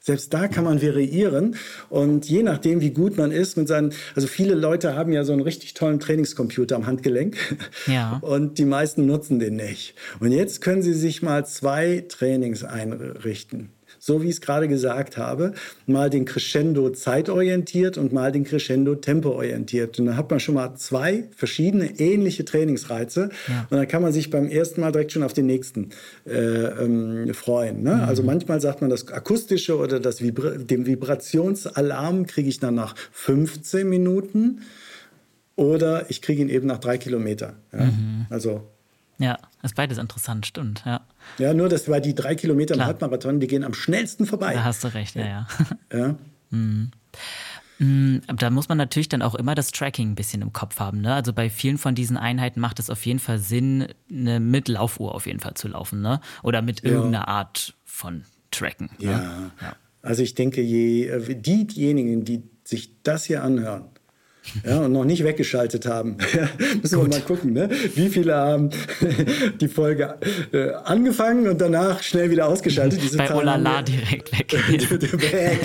[0.05, 1.55] Selbst da kann man variieren
[1.89, 5.33] und je nachdem, wie gut man ist mit seinen, also viele Leute haben ja so
[5.33, 7.37] einen richtig tollen Trainingscomputer am Handgelenk
[7.87, 8.19] ja.
[8.23, 9.95] und die meisten nutzen den nicht.
[10.19, 13.71] Und jetzt können Sie sich mal zwei Trainings einrichten
[14.05, 15.53] so wie ich es gerade gesagt habe,
[15.87, 20.01] mal den Crescendo zeitorientiert und mal den Crescendo tempoorientiert.
[20.01, 23.67] Und dann hat man schon mal zwei verschiedene ähnliche Trainingsreize ja.
[23.71, 25.91] und dann kann man sich beim ersten Mal direkt schon auf den nächsten
[26.27, 27.85] äh, ähm, freuen.
[27.85, 27.95] Ne?
[27.95, 28.01] Mhm.
[28.01, 32.97] Also manchmal sagt man das akustische oder das Vibra den Vibrationsalarm kriege ich dann nach
[33.13, 34.63] 15 Minuten
[35.55, 37.55] oder ich kriege ihn eben nach drei Kilometern.
[37.73, 37.85] Ja?
[37.85, 38.27] Mhm.
[38.31, 38.69] Also
[39.19, 41.03] ja, ist beides interessant, stimmt, ja.
[41.39, 42.87] Ja, nur, dass weil die drei Kilometer Klar.
[42.87, 44.55] im Halbmarathon, die gehen am schnellsten vorbei.
[44.55, 45.47] Da hast du recht, ja, ja.
[45.93, 46.17] ja.
[46.51, 46.91] mhm.
[47.79, 51.01] Mm, da muss man natürlich dann auch immer das Tracking ein bisschen im Kopf haben.
[51.01, 51.15] Ne?
[51.15, 55.15] Also bei vielen von diesen Einheiten macht es auf jeden Fall Sinn, eine mit Laufuhr
[55.15, 56.01] auf jeden Fall zu laufen.
[56.01, 56.21] Ne?
[56.43, 57.29] Oder mit irgendeiner ja.
[57.29, 58.91] Art von Tracken.
[58.99, 59.11] Ne?
[59.11, 59.53] Ja.
[59.61, 59.77] ja.
[60.03, 63.87] Also ich denke, je, äh, die, diejenigen, die sich das hier anhören,
[64.65, 66.17] ja, und noch nicht weggeschaltet haben.
[66.83, 67.11] Müssen Gut.
[67.11, 67.71] wir mal gucken, ne?
[67.95, 68.71] wie viele haben
[69.61, 70.17] die Folge
[70.53, 73.01] äh, angefangen und danach schnell wieder ausgeschaltet.
[73.03, 74.53] Diese Bei Olala direkt weg.
[74.53, 75.61] weg.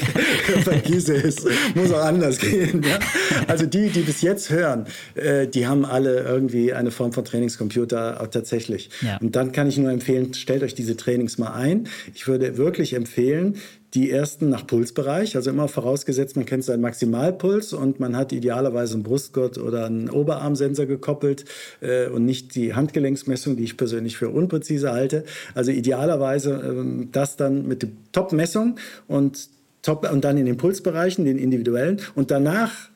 [0.64, 1.46] Vergiss es.
[1.76, 2.84] Muss auch anders gehen.
[2.84, 3.00] Ja?
[3.48, 8.22] Also die, die bis jetzt hören, äh, die haben alle irgendwie eine Form von Trainingscomputer
[8.22, 8.90] auch tatsächlich.
[9.02, 9.18] Ja.
[9.18, 11.88] Und dann kann ich nur empfehlen, stellt euch diese Trainings mal ein.
[12.14, 13.58] Ich würde wirklich empfehlen,
[13.94, 18.96] die ersten nach Pulsbereich, also immer vorausgesetzt, man kennt seinen Maximalpuls und man hat idealerweise
[18.96, 21.46] einen Brustgurt oder einen Oberarmsensor gekoppelt
[21.80, 25.24] äh, und nicht die Handgelenksmessung, die ich persönlich für unpräzise halte.
[25.56, 28.78] Also idealerweise äh, das dann mit der Top-Messung
[29.08, 29.50] und,
[29.82, 32.90] Top, und dann in den Pulsbereichen, den individuellen und danach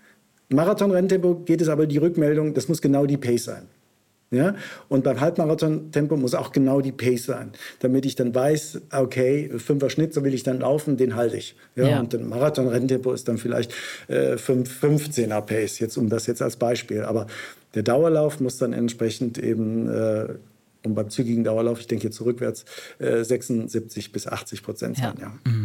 [0.49, 3.67] Marathon-Renntempo geht es aber die Rückmeldung, das muss genau die Pace sein.
[4.31, 4.55] Ja?
[4.87, 9.89] Und beim Halbmarathon-Tempo muss auch genau die Pace sein, damit ich dann weiß, okay, fünfer
[9.89, 11.55] Schnitt, so will ich dann laufen, den halte ich.
[11.75, 11.89] Ja?
[11.89, 11.99] ja.
[11.99, 13.73] Und ein Marathon-Renntempo ist dann vielleicht
[14.07, 17.03] äh, 5, 15er Pace, jetzt um das jetzt als Beispiel.
[17.03, 17.27] Aber
[17.75, 20.27] der Dauerlauf muss dann entsprechend eben äh,
[20.83, 22.65] und beim zügigen Dauerlauf, ich denke jetzt rückwärts,
[22.97, 25.13] äh, 76 bis 80 Prozent sein.
[25.19, 25.27] Ja.
[25.27, 25.51] ja.
[25.51, 25.60] Mhm.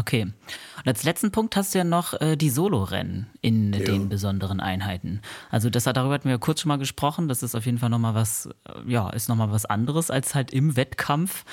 [0.00, 0.22] Okay.
[0.22, 3.80] Und als letzten Punkt hast du ja noch äh, die Solo-Rennen in ja.
[3.80, 5.20] den besonderen Einheiten.
[5.50, 7.28] Also das, darüber hatten wir kurz schon mal gesprochen.
[7.28, 10.52] Das ist auf jeden Fall nochmal was, äh, ja, ist nochmal was anderes, als halt
[10.52, 11.44] im Wettkampf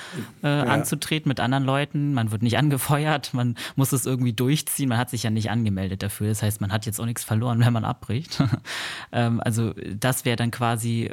[0.42, 0.62] äh, ja.
[0.62, 2.14] anzutreten mit anderen Leuten.
[2.14, 4.88] Man wird nicht angefeuert, man muss es irgendwie durchziehen.
[4.88, 6.28] Man hat sich ja nicht angemeldet dafür.
[6.28, 8.42] Das heißt, man hat jetzt auch nichts verloren, wenn man abbricht.
[9.12, 11.10] ähm, also das wäre dann quasi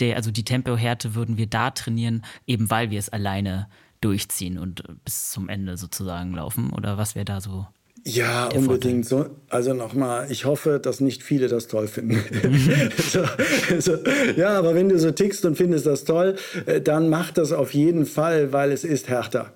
[0.00, 3.68] der, also die Tempohärte würden wir da trainieren, eben weil wir es alleine
[4.04, 6.70] durchziehen und bis zum Ende sozusagen laufen?
[6.70, 7.66] Oder was wäre da so?
[8.06, 9.06] Ja, unbedingt.
[9.06, 12.22] So, also nochmal, ich hoffe, dass nicht viele das toll finden.
[12.98, 13.24] so,
[13.78, 13.96] so,
[14.36, 16.36] ja, aber wenn du so tickst und findest das toll,
[16.66, 19.54] äh, dann mach das auf jeden Fall, weil es ist härter.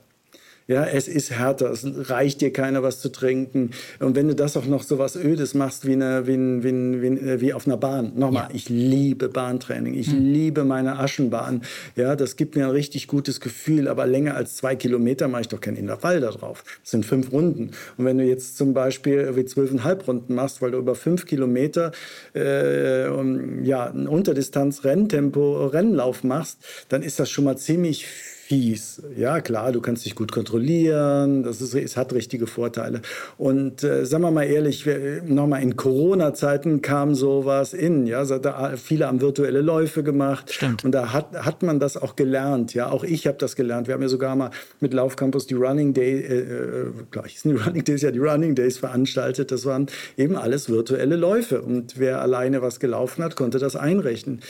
[0.71, 3.71] Ja, es ist härter, es reicht dir keiner was zu trinken.
[4.01, 7.41] Und wenn du das auch noch so was Ödes machst wie, eine, wie, wie, wie,
[7.41, 8.13] wie auf einer Bahn.
[8.17, 8.55] Nochmal, ja.
[8.55, 10.31] ich liebe Bahntraining, ich hm.
[10.31, 11.63] liebe meine Aschenbahn.
[11.97, 15.49] Ja, das gibt mir ein richtig gutes Gefühl, aber länger als zwei Kilometer mache ich
[15.49, 16.65] doch kein Intervall da drauf.
[16.83, 17.71] Das sind fünf Runden.
[17.97, 21.93] Und wenn du jetzt zum Beispiel wie zwölfeinhalb Runden machst, weil du über fünf Kilometer
[22.35, 26.59] äh, um, ja, ein Unterdistanz-Renntempo-Rennlauf machst,
[26.91, 29.03] dann ist das schon mal ziemlich viel fies.
[29.15, 33.03] Ja, klar, du kannst dich gut kontrollieren, das ist, es hat richtige Vorteile.
[33.37, 34.89] Und äh, sagen wir mal ehrlich,
[35.27, 40.83] nochmal in Corona-Zeiten kam sowas in, ja, da, viele haben virtuelle Läufe gemacht Stimmt.
[40.83, 43.87] und da hat, hat man das auch gelernt, ja, auch ich habe das gelernt.
[43.87, 47.63] Wir haben ja sogar mal mit Laufcampus die Running Day, äh, äh gleich sind die
[47.63, 52.23] Running Days ja die Running Days veranstaltet, das waren eben alles virtuelle Läufe und wer
[52.23, 54.41] alleine was gelaufen hat, konnte das einrechnen.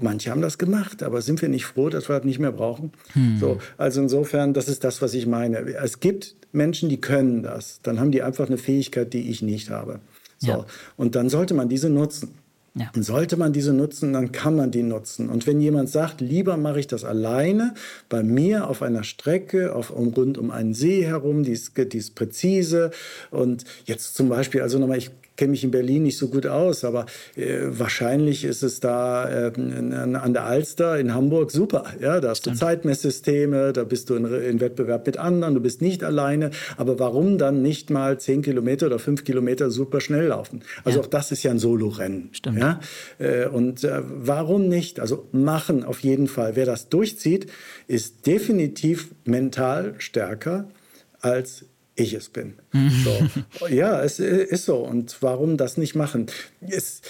[0.00, 2.92] Manche haben das gemacht, aber sind wir nicht froh, dass wir das nicht mehr brauchen?
[3.12, 3.38] Hm.
[3.38, 5.58] So, also insofern, das ist das, was ich meine.
[5.58, 7.80] Es gibt Menschen, die können das.
[7.82, 10.00] Dann haben die einfach eine Fähigkeit, die ich nicht habe.
[10.38, 10.48] So.
[10.48, 10.66] Ja.
[10.96, 12.34] Und dann sollte man diese nutzen.
[12.74, 12.90] Ja.
[12.96, 15.28] Und sollte man diese nutzen, dann kann man die nutzen.
[15.28, 17.74] Und wenn jemand sagt, lieber mache ich das alleine,
[18.08, 21.98] bei mir auf einer Strecke, auf, um, rund um einen See herum, die ist, die
[21.98, 22.90] ist präzise.
[23.30, 26.84] Und jetzt zum Beispiel, also nochmal, ich kenne mich in Berlin nicht so gut aus,
[26.84, 27.06] aber
[27.36, 31.84] äh, wahrscheinlich ist es da äh, an der Alster in Hamburg super.
[32.00, 35.80] Ja, da hast du Zeitmesssysteme, da bist du in, in, Wettbewerb mit anderen, du bist
[35.80, 36.50] nicht alleine.
[36.76, 40.62] Aber warum dann nicht mal zehn Kilometer oder fünf Kilometer super schnell laufen?
[40.84, 41.04] Also ja.
[41.04, 42.28] auch das ist ja ein Solo-Rennen.
[42.32, 42.58] Stimmt.
[42.58, 42.80] Ja?
[43.18, 45.00] Äh, und äh, warum nicht?
[45.00, 46.56] Also machen auf jeden Fall.
[46.56, 47.46] Wer das durchzieht,
[47.86, 50.68] ist definitiv mental stärker
[51.20, 51.64] als
[52.02, 52.54] ich es bin.
[53.04, 53.68] So.
[53.68, 54.78] Ja, es ist so.
[54.78, 56.26] Und warum das nicht machen?
[56.60, 57.02] Es,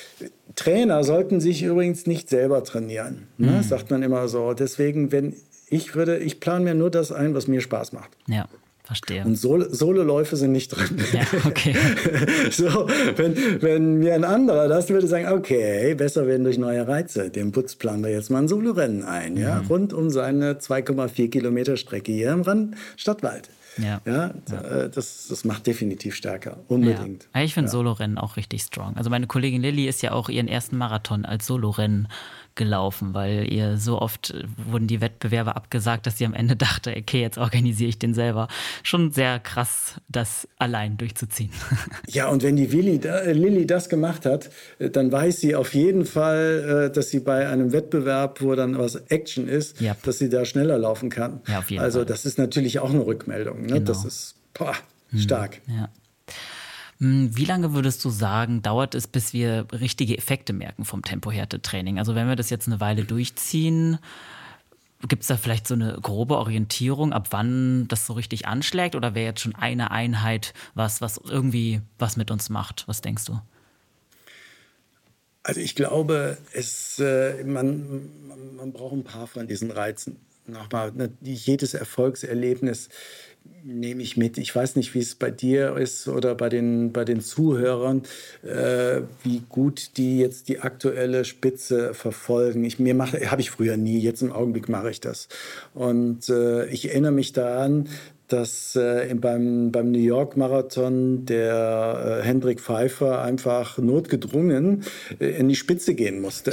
[0.55, 3.28] Trainer sollten sich übrigens nicht selber trainieren.
[3.38, 3.53] Ne?
[3.53, 3.62] Mhm.
[3.62, 4.53] Sagt man immer so.
[4.53, 5.34] Deswegen, wenn
[5.68, 8.11] ich würde, ich plane mir nur das ein, was mir Spaß macht.
[8.26, 8.47] Ja.
[8.84, 9.24] Verstehe.
[9.24, 11.01] Und Solo-Läufe sind nicht drin.
[11.12, 11.74] Ja, okay.
[12.51, 17.30] so, wenn, wenn mir ein anderer das würde sagen, okay, besser werden durch neue Reize.
[17.30, 19.66] Dem Putz planen wir jetzt mal ein Solo-Rennen ein, ja, mhm.
[19.68, 23.49] rund um seine 2,4 Kilometer Strecke hier im Rand Stadtwald.
[23.78, 24.00] Ja.
[24.04, 24.88] ja, ja.
[24.88, 27.28] Das, das macht definitiv stärker, unbedingt.
[27.34, 27.42] Ja.
[27.42, 27.70] Ich finde.
[27.70, 28.96] Solorennen auch richtig strong.
[28.96, 32.08] Also meine Kollegin Lilly ist ja auch ihren ersten Marathon als Solorennen
[32.55, 37.20] gelaufen, weil ihr so oft wurden die Wettbewerbe abgesagt, dass sie am Ende dachte, okay,
[37.20, 38.48] jetzt organisiere ich den selber.
[38.82, 41.50] Schon sehr krass, das allein durchzuziehen.
[42.09, 45.72] Ja, und wenn die Willi, äh, Lilly das gemacht hat, äh, dann weiß sie auf
[45.74, 49.96] jeden Fall, äh, dass sie bei einem Wettbewerb, wo dann was Action ist, ja.
[50.05, 51.40] dass sie da schneller laufen kann.
[51.46, 52.07] Ja, auf jeden also Fall.
[52.07, 53.62] das ist natürlich auch eine Rückmeldung.
[53.62, 53.66] Ne?
[53.74, 53.80] Genau.
[53.80, 54.74] Das ist boah,
[55.16, 55.61] stark.
[55.66, 55.88] Ja.
[57.03, 61.98] Hm, wie lange würdest du sagen, dauert es, bis wir richtige Effekte merken vom Tempohärte-Training?
[61.98, 63.98] Also wenn wir das jetzt eine Weile durchziehen,
[65.09, 68.94] gibt es da vielleicht so eine grobe Orientierung, ab wann das so richtig anschlägt?
[68.94, 72.86] Oder wäre jetzt schon eine Einheit was, was irgendwie was mit uns macht?
[72.86, 73.40] Was denkst du?
[75.42, 80.20] Also ich glaube, es, äh, man, man braucht ein paar von diesen Reizen.
[80.46, 82.90] Nochmal, ne, jedes Erfolgserlebnis
[83.64, 84.38] nehme ich mit.
[84.38, 88.03] Ich weiß nicht, wie es bei dir ist oder bei den, bei den Zuhörern,
[88.43, 92.64] äh, wie gut die jetzt die aktuelle Spitze verfolgen.
[92.64, 95.28] Ich, mir mache, habe ich früher nie, jetzt im Augenblick mache ich das.
[95.74, 97.88] Und äh, ich erinnere mich daran,
[98.32, 104.84] dass äh, beim, beim New York Marathon der äh, Hendrik Pfeiffer einfach notgedrungen
[105.20, 106.52] äh, in die Spitze gehen musste.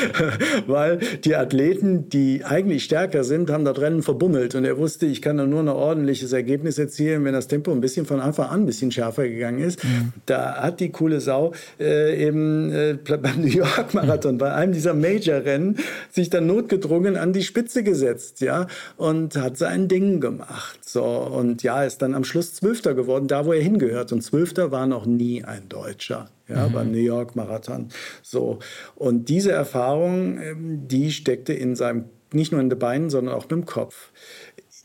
[0.66, 4.54] Weil die Athleten, die eigentlich stärker sind, haben das Rennen verbummelt.
[4.54, 7.80] Und er wusste, ich kann da nur ein ordentliches Ergebnis erzielen, wenn das Tempo ein
[7.80, 9.84] bisschen von Anfang an ein bisschen schärfer gegangen ist.
[9.84, 10.12] Mhm.
[10.26, 14.38] Da hat die coole Sau äh, eben äh, beim New York Marathon, mhm.
[14.38, 15.76] bei einem dieser Major-Rennen,
[16.10, 20.78] sich dann notgedrungen an die Spitze gesetzt ja, und hat sein Ding gemacht.
[20.84, 24.12] So, so, und ja, ist dann am Schluss Zwölfter geworden, da wo er hingehört.
[24.12, 26.72] Und Zwölfter war noch nie ein Deutscher, ja, mhm.
[26.72, 27.88] beim New York Marathon.
[28.22, 28.60] So,
[28.94, 33.50] und diese Erfahrung, ähm, die steckte in seinem, nicht nur in den Beinen, sondern auch
[33.50, 34.12] im Kopf.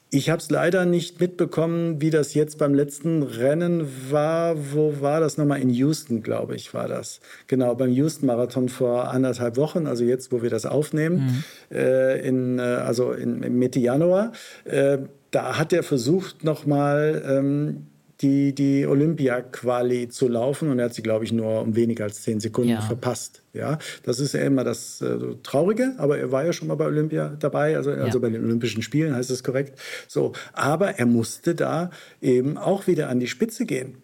[0.09, 4.55] Ich habe es leider nicht mitbekommen, wie das jetzt beim letzten Rennen war.
[4.74, 5.61] Wo war das nochmal?
[5.61, 7.20] In Houston, glaube ich, war das.
[7.47, 11.78] Genau, beim Houston-Marathon vor anderthalb Wochen, also jetzt, wo wir das aufnehmen, mhm.
[11.78, 14.32] äh, in, äh, also in, Mitte Januar.
[14.63, 14.99] Äh,
[15.32, 17.88] da hat er versucht, nochmal ähm,
[18.21, 22.23] die, die Olympia-Quali zu laufen und er hat sie, glaube ich, nur um weniger als
[22.23, 22.82] zehn Sekunden ja.
[22.82, 23.43] verpasst.
[23.53, 26.86] Ja, das ist ja immer das äh, Traurige, aber er war ja schon mal bei
[26.86, 27.97] Olympia dabei, also, ja.
[27.97, 29.80] also bei den Olympischen Spielen heißt es korrekt.
[30.07, 33.97] So, aber er musste da eben auch wieder an die Spitze gehen.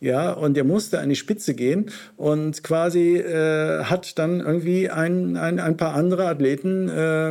[0.00, 1.86] Ja, und er musste an die Spitze gehen
[2.16, 7.28] und quasi äh, hat dann irgendwie ein, ein, ein paar andere Athleten äh,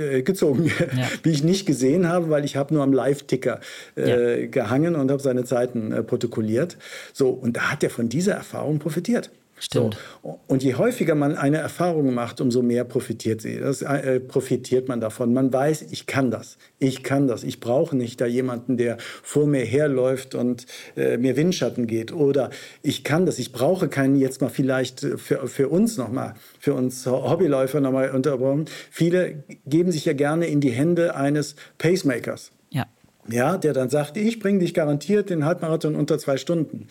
[0.00, 1.08] äh gezogen, ja.
[1.24, 3.60] die ich nicht gesehen habe, weil ich habe nur am Live-Ticker
[3.96, 4.46] äh, ja.
[4.46, 6.78] gehangen und habe seine Zeiten äh, protokolliert.
[7.12, 9.30] So, und da hat er von dieser Erfahrung profitiert.
[9.60, 9.98] Stimmt.
[10.22, 10.40] So.
[10.46, 13.58] Und je häufiger man eine Erfahrung macht, umso mehr profitiert sie.
[13.58, 15.32] Das äh, profitiert man davon.
[15.32, 16.58] Man weiß, ich kann das.
[16.78, 17.44] Ich kann das.
[17.44, 22.12] Ich brauche nicht da jemanden, der vor mir herläuft und äh, mir Windschatten geht.
[22.12, 22.50] Oder
[22.82, 23.38] ich kann das.
[23.38, 28.66] Ich brauche keinen jetzt mal vielleicht für, für uns nochmal, für uns Hobbyläufer nochmal unterbrochen.
[28.90, 32.52] Viele geben sich ja gerne in die Hände eines Pacemakers.
[32.70, 32.86] Ja.
[33.30, 36.88] Ja, der dann sagt, ich bringe dich garantiert den Halbmarathon unter zwei Stunden.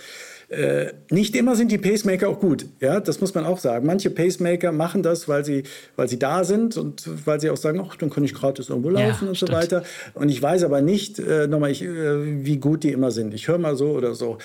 [0.50, 2.68] Äh, nicht immer sind die Pacemaker auch gut.
[2.80, 3.86] Ja, das muss man auch sagen.
[3.86, 5.64] Manche Pacemaker machen das, weil sie,
[5.98, 8.90] weil sie da sind und weil sie auch sagen, ach, dann kann ich gratis irgendwo
[8.90, 9.84] laufen ja, und so weiter.
[10.14, 13.34] Und ich weiß aber nicht, äh, nochmal, ich, äh, wie gut die immer sind.
[13.34, 14.38] Ich höre mal so oder so.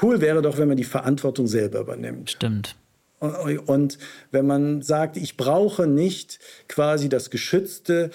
[0.00, 2.30] Cool wäre doch, wenn man die Verantwortung selber übernimmt.
[2.30, 2.74] Stimmt.
[3.20, 3.98] Und
[4.32, 8.10] wenn man sagt, ich brauche nicht quasi das geschützte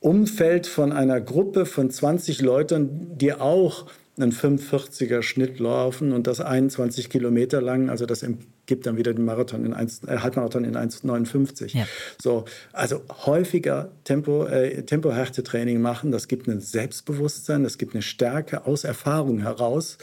[0.00, 3.86] Umfeld von einer Gruppe von 20 Leuten, die auch
[4.16, 8.24] einen 45er Schnitt laufen und das 21 Kilometer lang, also das
[8.66, 11.76] gibt dann wieder den Marathon in 1, äh, Halbmarathon in 1,59.
[11.76, 11.86] Ja.
[12.22, 18.66] So, also häufiger Tempo, äh, Tempohärte-Training machen, das gibt ein Selbstbewusstsein, das gibt eine Stärke
[18.66, 19.98] aus Erfahrung heraus.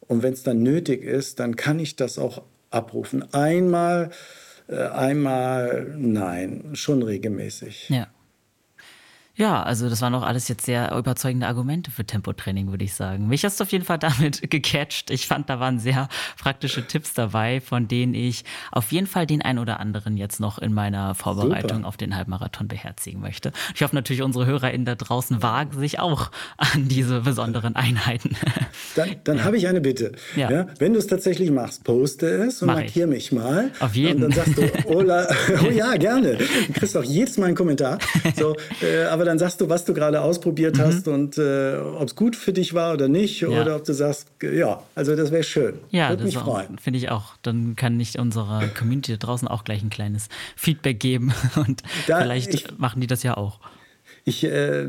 [0.00, 3.32] Und wenn es dann nötig ist, dann kann ich das auch abrufen.
[3.34, 4.10] Einmal,
[4.68, 7.88] äh, einmal, nein, schon regelmäßig.
[7.88, 8.08] Ja.
[9.38, 13.28] Ja, also das waren auch alles jetzt sehr überzeugende Argumente für Tempotraining, würde ich sagen.
[13.28, 15.10] Mich hast du auf jeden Fall damit gecatcht.
[15.12, 16.08] Ich fand, da waren sehr
[16.38, 20.58] praktische Tipps dabei, von denen ich auf jeden Fall den ein oder anderen jetzt noch
[20.58, 21.88] in meiner Vorbereitung Super.
[21.88, 23.52] auf den Halbmarathon beherzigen möchte.
[23.76, 28.36] Ich hoffe natürlich, unsere HörerInnen da draußen wagen sich auch an diese besonderen Einheiten.
[28.96, 30.12] Dann, dann habe ich eine Bitte.
[30.34, 30.50] Ja.
[30.50, 33.10] ja wenn du es tatsächlich machst, poste es und Mach markier ich.
[33.10, 33.70] mich mal.
[33.78, 34.24] Auf jeden.
[34.24, 35.28] Und dann sagst du, Ola,
[35.62, 36.36] oh ja, gerne.
[36.36, 37.98] Du kriegst auch jedes Mal einen Kommentar.
[38.36, 40.80] So, äh, aber dann sagst du, was du gerade ausprobiert mhm.
[40.80, 43.42] hast und äh, ob es gut für dich war oder nicht.
[43.42, 43.48] Ja.
[43.48, 45.74] Oder ob du sagst, ja, also das wäre schön.
[45.90, 46.34] Ja, Würde das
[46.80, 47.36] finde ich auch.
[47.42, 52.22] Dann kann ich unserer Community da draußen auch gleich ein kleines Feedback geben und da,
[52.22, 53.60] vielleicht ich, machen die das ja auch.
[54.24, 54.86] Ich äh,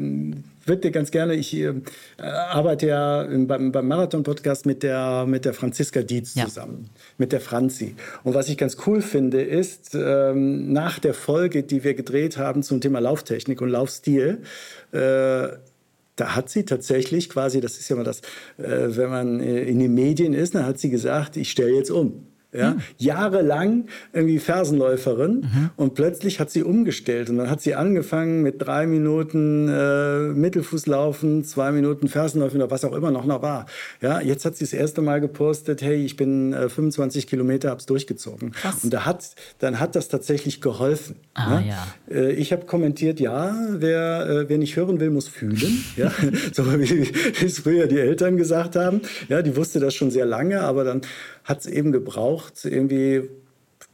[0.70, 1.74] würde dir ganz gerne, ich äh,
[2.22, 6.46] arbeite ja beim, beim Marathon-Podcast mit der, mit der Franziska Dietz ja.
[6.46, 7.96] zusammen, mit der Franzi.
[8.24, 12.64] Und was ich ganz cool finde, ist, ähm, nach der Folge, die wir gedreht haben
[12.64, 14.44] zum Thema Lauftechnik und Laufstil,
[14.94, 15.50] äh,
[16.16, 18.22] da hat sie tatsächlich quasi, das ist ja mal das,
[18.58, 21.92] äh, wenn man äh, in den Medien ist, dann hat sie gesagt, ich stelle jetzt
[21.92, 22.28] um.
[22.52, 22.82] Ja, mhm.
[22.98, 25.70] Jahrelang irgendwie Fersenläuferin mhm.
[25.76, 31.44] und plötzlich hat sie umgestellt und dann hat sie angefangen mit drei Minuten äh, Mittelfußlaufen,
[31.44, 33.68] zwei Minuten Fersenläufen oder was auch immer noch noch war.
[34.02, 37.86] Ja, jetzt hat sie das erste Mal gepostet, hey, ich bin äh, 25 Kilometer, hab's
[37.86, 38.52] durchgezogen.
[38.52, 38.84] Krass.
[38.84, 41.18] Und da hat, dann hat das tatsächlich geholfen.
[41.36, 41.68] Ah, ne?
[41.70, 41.88] ja.
[42.10, 45.84] Äh, ich habe kommentiert, ja, wer, äh, wer nicht hören will, muss fühlen.
[45.96, 46.12] ja,
[46.52, 47.12] so wie
[47.46, 49.02] es früher die Eltern gesagt haben.
[49.28, 51.02] Ja, die wusste das schon sehr lange, aber dann
[51.44, 53.30] hat es eben gebraucht, irgendwie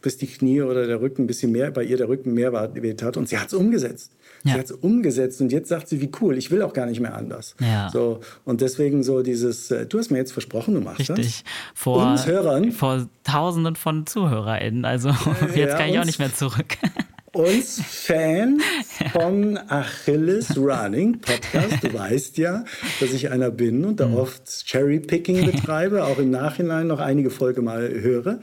[0.01, 3.01] bis die Knie oder der Rücken ein bisschen mehr, bei ihr der Rücken mehr weht
[3.01, 3.17] hat.
[3.17, 4.11] Und sie hat es umgesetzt.
[4.43, 4.53] Ja.
[4.53, 6.99] Sie hat es umgesetzt und jetzt sagt sie, wie cool, ich will auch gar nicht
[6.99, 7.55] mehr anders.
[7.59, 7.89] Ja.
[7.91, 11.43] So, und deswegen so dieses, äh, du hast mir jetzt versprochen, du machst Richtig.
[11.43, 11.43] das.
[11.73, 12.71] Vor, Uns Hörern.
[12.71, 14.85] Vor Tausenden von ZuhörerInnen.
[14.85, 15.09] Also
[15.55, 16.77] jetzt ja, kann ich auch nicht mehr zurück
[17.35, 18.61] uns Fan
[19.15, 21.83] vom Achilles Running Podcast.
[21.83, 22.65] Du weißt ja,
[22.99, 24.17] dass ich einer bin und da mhm.
[24.17, 28.39] oft Cherry-Picking betreibe, auch im Nachhinein noch einige Folgen mal höre.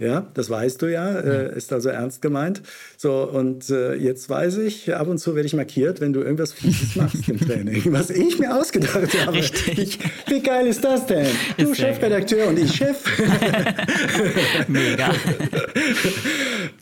[0.00, 2.62] Ja, das weißt du ja, äh, ist also ernst gemeint.
[2.96, 6.52] So, und äh, jetzt weiß ich, ab und zu werde ich markiert, wenn du irgendwas
[6.52, 7.82] Fieses machst im Training.
[7.92, 9.36] Was ich mir ausgedacht habe.
[9.36, 10.00] Richtig.
[10.26, 11.26] Wie, geil ist das denn?
[11.56, 12.96] Ist du Chefredakteur und ich Chef.
[14.66, 15.12] Mega.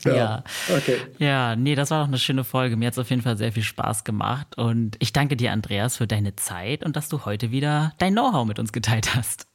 [0.03, 0.15] ja.
[0.15, 0.43] ja.
[0.75, 0.97] Okay.
[1.19, 2.75] Ja, nee, das war doch eine schöne Folge.
[2.75, 4.57] Mir hat es auf jeden Fall sehr viel Spaß gemacht.
[4.57, 8.45] Und ich danke dir, Andreas, für deine Zeit und dass du heute wieder dein Know-how
[8.45, 9.47] mit uns geteilt hast.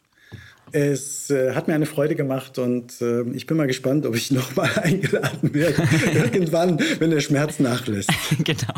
[0.72, 4.30] Es äh, hat mir eine Freude gemacht und äh, ich bin mal gespannt, ob ich
[4.30, 5.82] nochmal eingeladen werde.
[6.14, 8.10] Irgendwann, wenn der Schmerz nachlässt.
[8.44, 8.74] genau.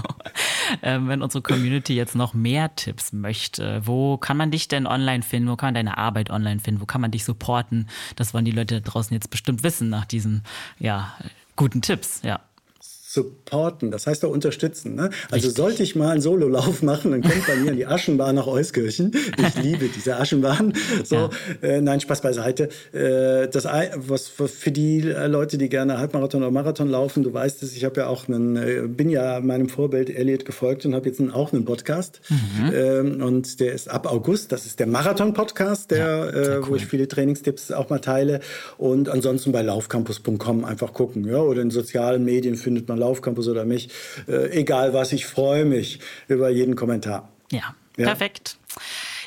[0.82, 5.22] Ähm, wenn unsere Community jetzt noch mehr Tipps möchte, wo kann man dich denn online
[5.22, 5.50] finden?
[5.50, 6.80] Wo kann man deine Arbeit online finden?
[6.80, 7.88] Wo kann man dich supporten?
[8.16, 10.44] Das wollen die Leute draußen jetzt bestimmt wissen nach diesen
[10.78, 11.12] ja,
[11.56, 12.22] guten Tipps.
[12.22, 12.40] Ja.
[13.12, 14.94] Supporten, das heißt auch unterstützen.
[14.94, 15.10] Ne?
[15.30, 15.54] Also Richtig.
[15.54, 19.12] sollte ich mal einen Sololauf machen, dann kommt bei mir in die Aschenbahn nach Euskirchen.
[19.36, 20.72] Ich liebe diese Aschenbahn.
[21.04, 21.30] So, ja.
[21.60, 22.70] äh, nein, Spaß beiseite.
[22.92, 27.76] Äh, das, was für die Leute, die gerne Halbmarathon oder Marathon laufen, du weißt es,
[27.76, 31.20] ich habe ja auch einen, äh, bin ja meinem Vorbild Elliot gefolgt und habe jetzt
[31.32, 32.20] auch einen Podcast.
[32.30, 32.72] Mhm.
[32.74, 34.52] Ähm, und der ist ab August.
[34.52, 36.68] Das ist der Marathon-Podcast, der, ja, äh, cool.
[36.68, 38.40] wo ich viele Trainingstipps auch mal teile.
[38.78, 41.26] Und ansonsten bei laufcampus.com einfach gucken.
[41.26, 41.40] Ja?
[41.40, 43.90] Oder in sozialen Medien findet man Laufcampus oder mich.
[44.26, 47.28] Äh, egal was, ich freue mich über jeden Kommentar.
[47.50, 48.06] Ja, ja.
[48.06, 48.58] perfekt.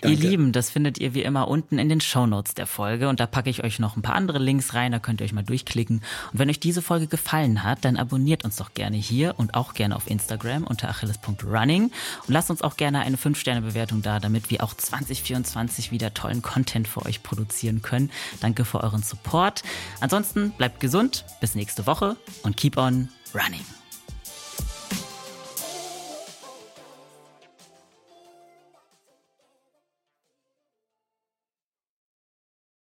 [0.01, 0.21] Danke.
[0.21, 3.28] Ihr Lieben, das findet ihr wie immer unten in den Shownotes der Folge und da
[3.28, 6.01] packe ich euch noch ein paar andere Links rein, da könnt ihr euch mal durchklicken.
[6.32, 9.73] Und wenn euch diese Folge gefallen hat, dann abonniert uns doch gerne hier und auch
[9.73, 14.63] gerne auf Instagram unter achilles.running und lasst uns auch gerne eine 5-Sterne-Bewertung da, damit wir
[14.63, 18.11] auch 2024 wieder tollen Content für euch produzieren können.
[18.41, 19.63] Danke für euren Support.
[20.01, 23.84] Ansonsten bleibt gesund, bis nächste Woche und keep on running.